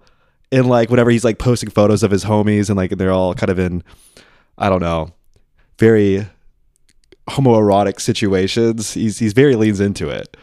[0.52, 3.50] and like whenever he's like posting photos of his homies and like they're all kind
[3.52, 3.84] of in,
[4.58, 5.14] I don't know,
[5.80, 6.26] very
[7.30, 8.94] homoerotic situations.
[8.94, 10.36] He's he's very leans into it.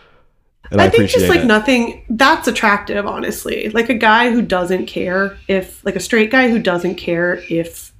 [0.72, 1.46] And I, I, think just like it.
[1.46, 3.68] nothing that's attractive, honestly.
[3.68, 7.92] Like a guy who doesn't care if, like a straight guy who doesn't care if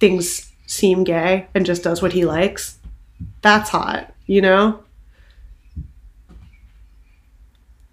[0.00, 2.78] things seem gay and just does what he likes.
[3.42, 4.82] That's hot, you know?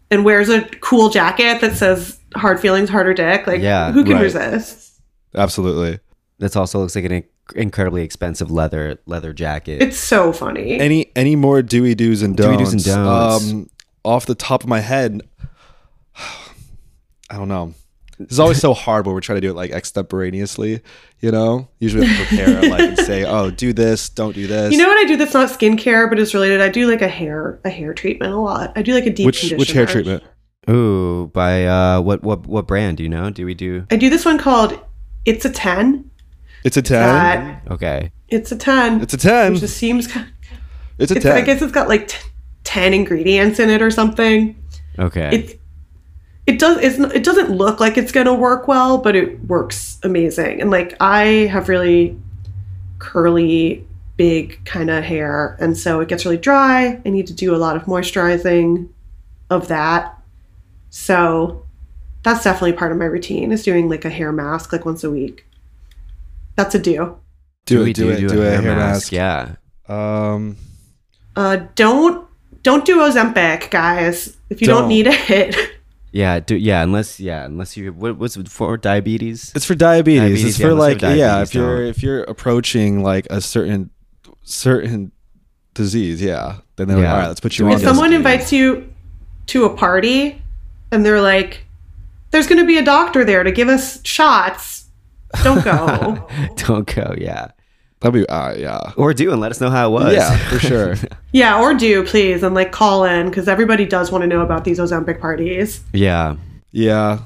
[0.10, 3.48] And wears a cool jacket that says hard feelings, harder dick.
[3.48, 4.24] Like, Yeah, who can right.
[4.24, 5.00] resist?
[5.36, 6.00] Absolutely.
[6.40, 7.24] This also looks like an
[7.56, 9.82] incredibly expensive leather leather jacket.
[9.82, 10.80] It's so funny.
[10.80, 12.74] Any any more Dewy do's and Dewy don'ts?
[12.74, 13.52] do's and don'ts.
[13.52, 13.70] Um,
[14.04, 15.22] off the top of my head,
[17.30, 17.74] I don't know.
[18.20, 20.82] It's always so hard when we're trying to do it like extemporaneously.
[21.22, 24.46] You know, usually we have to prepare like and say, "Oh, do this, don't do
[24.48, 26.62] this." you know what I do that's not skincare but is related?
[26.62, 28.74] I do like a hair a hair treatment a lot.
[28.76, 30.24] I do like a deep which which hair treatment?
[30.70, 33.30] Ooh, by uh, what what what brand do you know?
[33.30, 33.86] Do we do?
[33.90, 34.80] I do this one called
[35.26, 36.10] It's a 10.
[36.64, 37.00] It's a ten.
[37.00, 39.02] That Okay, it's a 10.
[39.02, 39.56] It's a ten.
[39.56, 40.22] It just seems ki-
[41.00, 41.36] It's a it's, ten.
[41.36, 42.28] I guess it's got like t-
[42.64, 44.56] 10 ingredients in it or something.
[45.00, 45.30] okay.
[45.32, 45.60] It
[46.48, 50.00] it does it's, it doesn't look like it's going to work well, but it works
[50.04, 50.62] amazing.
[50.62, 52.20] And like I have really
[53.00, 53.86] curly
[54.18, 57.00] big kind of hair and so it gets really dry.
[57.06, 58.90] I need to do a lot of moisturizing
[59.50, 60.18] of that.
[60.90, 61.66] So
[62.24, 65.12] that's definitely part of my routine is doing like a hair mask like once a
[65.12, 65.46] week.
[66.56, 67.18] That's a do.
[67.66, 67.96] do we it.
[67.96, 68.28] Do it.
[68.28, 69.12] Do, a hair mask.
[69.12, 69.56] Yeah.
[69.88, 70.58] Um.
[71.36, 72.28] Uh, don't
[72.64, 74.38] don't do Ozempic, guys.
[74.50, 74.90] If you don't, Don't.
[74.90, 75.56] need it,
[76.14, 79.54] Yeah, do yeah, unless yeah, unless you what, was it for diabetes?
[79.56, 80.20] It's for diabetes.
[80.22, 83.92] Diabetes, it's yeah, for like have yeah, if you're if you're approaching like a certain
[84.44, 85.14] certain
[85.74, 87.76] disease, yeah, then they're like, all right, let's put you If on.
[87.76, 88.94] if this." someone invites you
[89.48, 90.42] to a party
[90.92, 91.66] and they're like,
[92.32, 94.90] "There's going to be a doctor there to give us shots,"
[95.44, 96.28] don't go.
[96.58, 97.52] Don't go, yeah.
[98.02, 100.14] That'd be uh, yeah, Or do and let us know how it was.
[100.14, 100.96] yeah, for sure.
[101.32, 104.64] yeah, or do please and like call in because everybody does want to know about
[104.66, 105.82] these Ozempic parties.
[105.94, 106.36] yeah.
[106.74, 107.20] Yeah.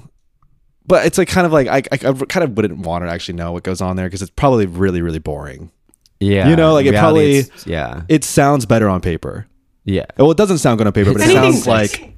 [0.87, 3.33] But it's like kind of like I, I, I kind of wouldn't want to actually
[3.35, 5.71] know what goes on there because it's probably really really boring.
[6.19, 6.47] Yeah.
[6.49, 8.01] You know, like, it reality, probably- yeah.
[8.07, 9.47] It sounds better on paper.
[9.83, 10.05] Yeah.
[10.17, 12.15] Well, it doesn't sound good on paper, but it sounds like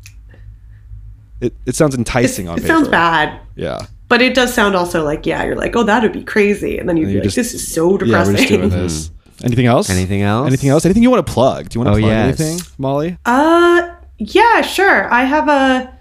[1.41, 2.74] it, it sounds enticing on it paper.
[2.74, 3.39] It sounds bad.
[3.55, 3.86] Yeah.
[4.10, 6.78] But it does sound also like, yeah, you're like, oh, that would be crazy.
[6.80, 8.36] And then you'd And be you like, just- this is so depressing.
[8.36, 8.62] Yeah, depressing.
[8.62, 9.12] we're just doing this.
[9.43, 9.89] Anything else?
[9.89, 10.47] Anything else?
[10.47, 10.86] Anything else?
[10.86, 11.70] Anything you want to plug?
[11.70, 12.39] Do you want to Oh, plug yes.
[12.39, 13.18] anything, Molly?
[13.26, 15.14] Uh, yeah, sure.
[15.14, 15.93] I have a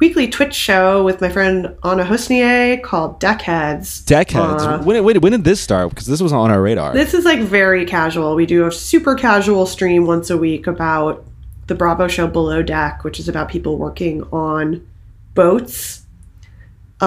[0.00, 4.04] weekly Twitch show with my friend Anna Hossnieh called Deckheads.
[4.04, 4.60] Deckheads.
[4.60, 5.88] Uh, when, when, when did this start?
[5.90, 6.92] Because this was on our radar.
[6.92, 8.34] This is like very casual.
[8.34, 11.24] We do a super casual stream once a week about
[11.68, 14.86] the Bravo show Below Deck, which is about people working on
[15.34, 16.03] boats,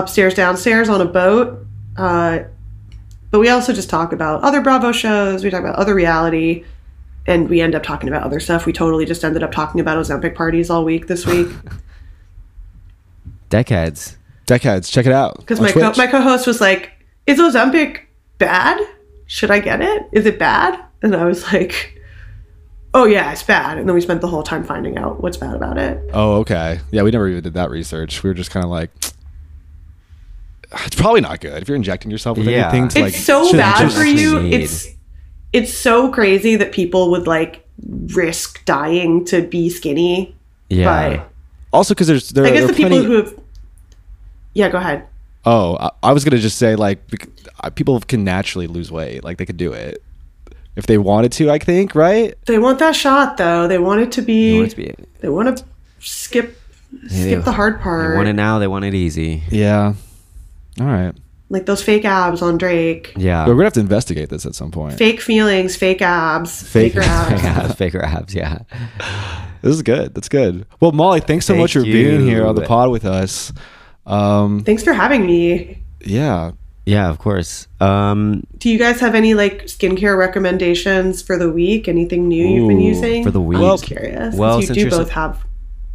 [0.01, 1.65] upstairs, downstairs on a boat.
[1.97, 2.39] Uh,
[3.31, 5.43] but we also just talk about other Bravo shows.
[5.43, 6.63] We talk about other reality,
[7.25, 8.65] and we end up talking about other stuff.
[8.65, 11.47] We totally just ended up talking about Ozempic parties all week this week
[13.49, 14.15] Deckheads.
[14.45, 14.91] Deckheads.
[14.91, 15.37] Check it out.
[15.37, 16.91] because my co- my co-host was like,
[17.25, 18.01] "Is Ozempic
[18.37, 18.79] bad?
[19.25, 20.03] Should I get it?
[20.11, 22.01] Is it bad?" And I was like,
[22.93, 25.55] "Oh yeah, it's bad." And then we spent the whole time finding out what's bad
[25.55, 25.99] about it.
[26.13, 26.79] Oh, okay.
[26.91, 28.23] Yeah, we never even did that research.
[28.23, 28.89] We were just kind of like,
[30.85, 32.69] it's probably not good if you're injecting yourself with Yeah.
[32.69, 32.87] anything.
[32.89, 34.41] To, It's like, so bad for you.
[34.41, 34.53] need.
[34.53, 34.87] It's
[35.53, 37.65] it's so crazy that people would like
[38.13, 40.35] risk dying to be skinny.
[40.69, 40.85] Yeah.
[41.17, 41.29] But
[41.73, 43.33] Also, because there's there, I guess there the are people plenty- who have
[44.53, 45.03] yeah, go ahead.
[45.45, 46.99] Oh, I, I was gonna just say like
[47.63, 49.23] uh, people can naturally lose weight.
[49.23, 50.01] Like they could do it
[50.75, 51.49] if they wanted to.
[51.51, 52.33] I think, right?
[52.45, 53.67] They want that shot though.
[53.67, 54.51] They want it to be.
[54.53, 55.63] They want to be- They want to
[55.99, 56.59] skip
[57.07, 58.11] skip they- the hard part.
[58.11, 58.59] They want it now.
[58.59, 59.43] They want it easy.
[59.49, 59.93] Yeah.
[60.79, 61.13] All right.
[61.49, 63.13] like those fake abs on Drake.
[63.17, 63.43] Yeah.
[63.45, 64.97] But we're gonna have to investigate this at some point.
[64.97, 67.43] Fake feelings, fake abs, Fake- faker abs.
[67.43, 67.67] yeah.
[67.73, 68.33] Faker abs.
[68.35, 68.59] Yeah.
[69.63, 70.13] This is good.
[70.13, 70.67] That's good.
[70.79, 73.51] Well, Molly, thanks so Thank much for being here on the pod with us.
[74.05, 75.81] Um, Thanks for having me.
[76.05, 76.51] yeah.
[76.85, 77.09] Yeah.
[77.09, 77.67] Of course.
[77.81, 81.87] Um, Do you guys have any like skincare recommendations for the week?
[81.87, 83.57] Anything new you've been using for the week?
[83.57, 84.35] I'm Well- just curious.
[84.35, 85.43] well, since since you do both so- have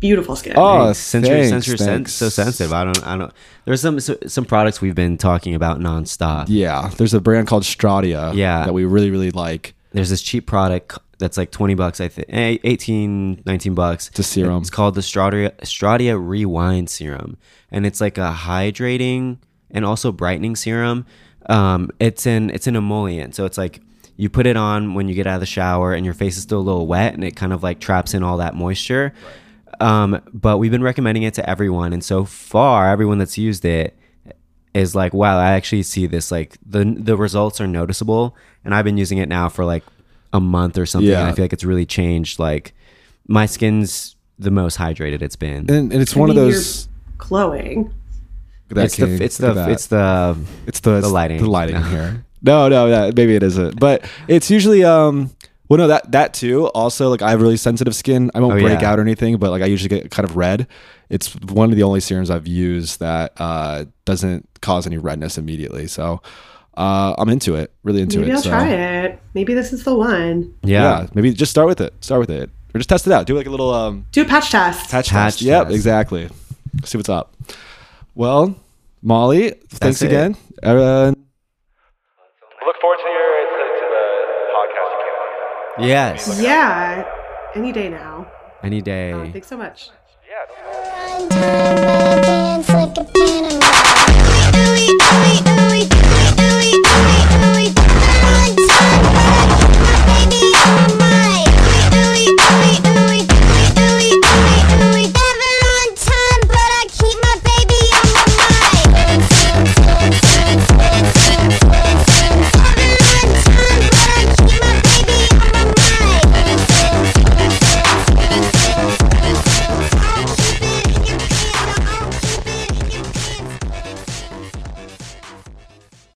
[0.03, 0.53] beautiful skin.
[0.57, 0.99] Oh, Thanks.
[0.99, 1.39] since you're,
[1.79, 3.33] thanks, sen- so sensitive, I don't, I don't.
[3.65, 6.47] There's some so- some products we've been talking about nonstop.
[6.49, 6.91] Yeah.
[6.99, 8.35] There's a brand called Stratia.
[8.35, 8.67] Yeah.
[8.67, 9.75] That we really, really like.
[9.93, 14.09] There's this cheap product that's like 20 bucks, I think, 18, 19 bucks.
[14.09, 14.61] It's a serum.
[14.63, 17.37] It's called the Stratia Stratia Rewind Serum,
[17.71, 19.39] and it's like a hydrating
[19.71, 21.07] and also brightening serum.
[21.47, 23.81] Um, it's an it's an emollient, so it's like
[24.17, 26.43] you put it on when you get out of the shower and your face is
[26.43, 29.13] still a little wet, and it kind of like traps in all that moisture.
[29.81, 33.97] Um, but we've been recommending it to everyone, and so far, everyone that's used it
[34.75, 36.31] is like, wow, I actually see this.
[36.31, 39.83] Like the the results are noticeable, and I've been using it now for like
[40.33, 41.21] a month or something, Yeah.
[41.21, 42.39] and I feel like it's really changed.
[42.39, 42.73] Like
[43.29, 45.71] my skin's the most hydrated it's been.
[45.71, 46.89] And, and it's I one of mean, you're those.
[47.19, 47.85] glowing.
[47.85, 47.93] Look
[48.71, 51.39] at that it's the it's Look at the it's the It's the, the lighting.
[51.43, 51.83] The lighting No.
[51.83, 52.25] here.
[52.45, 53.79] No, no, that maybe it isn't.
[53.79, 55.31] But it's usually um
[55.73, 56.67] well no that that too.
[56.69, 58.31] Also like I have really sensitive skin.
[58.35, 58.91] I won't Oh, break yeah.
[58.91, 60.67] out or anything, but like I usually get kind of red.
[61.09, 65.87] It's one of the only serums I've used that uh doesn't cause any redness immediately.
[65.87, 66.21] So
[66.77, 67.73] uh I'm into it.
[67.85, 68.35] Really into Maybe it.
[68.35, 69.19] I'll so, try it.
[69.35, 70.55] Maybe this is the one.
[70.63, 70.83] yeah.
[70.83, 71.07] Yeah.
[71.15, 71.93] Maybe just start with it.
[72.05, 72.51] Start with it.
[72.75, 73.27] Or just test it out.
[73.27, 74.91] Do like a little um Do a patch test.
[74.91, 75.43] patch, Patch test.
[75.43, 76.29] Yep, exactly.
[76.85, 77.35] See what's up.
[78.15, 78.55] Well,
[79.03, 80.07] Molly, thanks it.
[80.07, 80.37] again.
[80.63, 81.13] Uh,
[85.79, 86.41] Yes.
[86.41, 87.05] Yeah.
[87.55, 88.27] Any day now.
[88.63, 89.13] Any day.
[89.13, 89.91] Uh, thanks so much.
[90.29, 91.53] Yeah.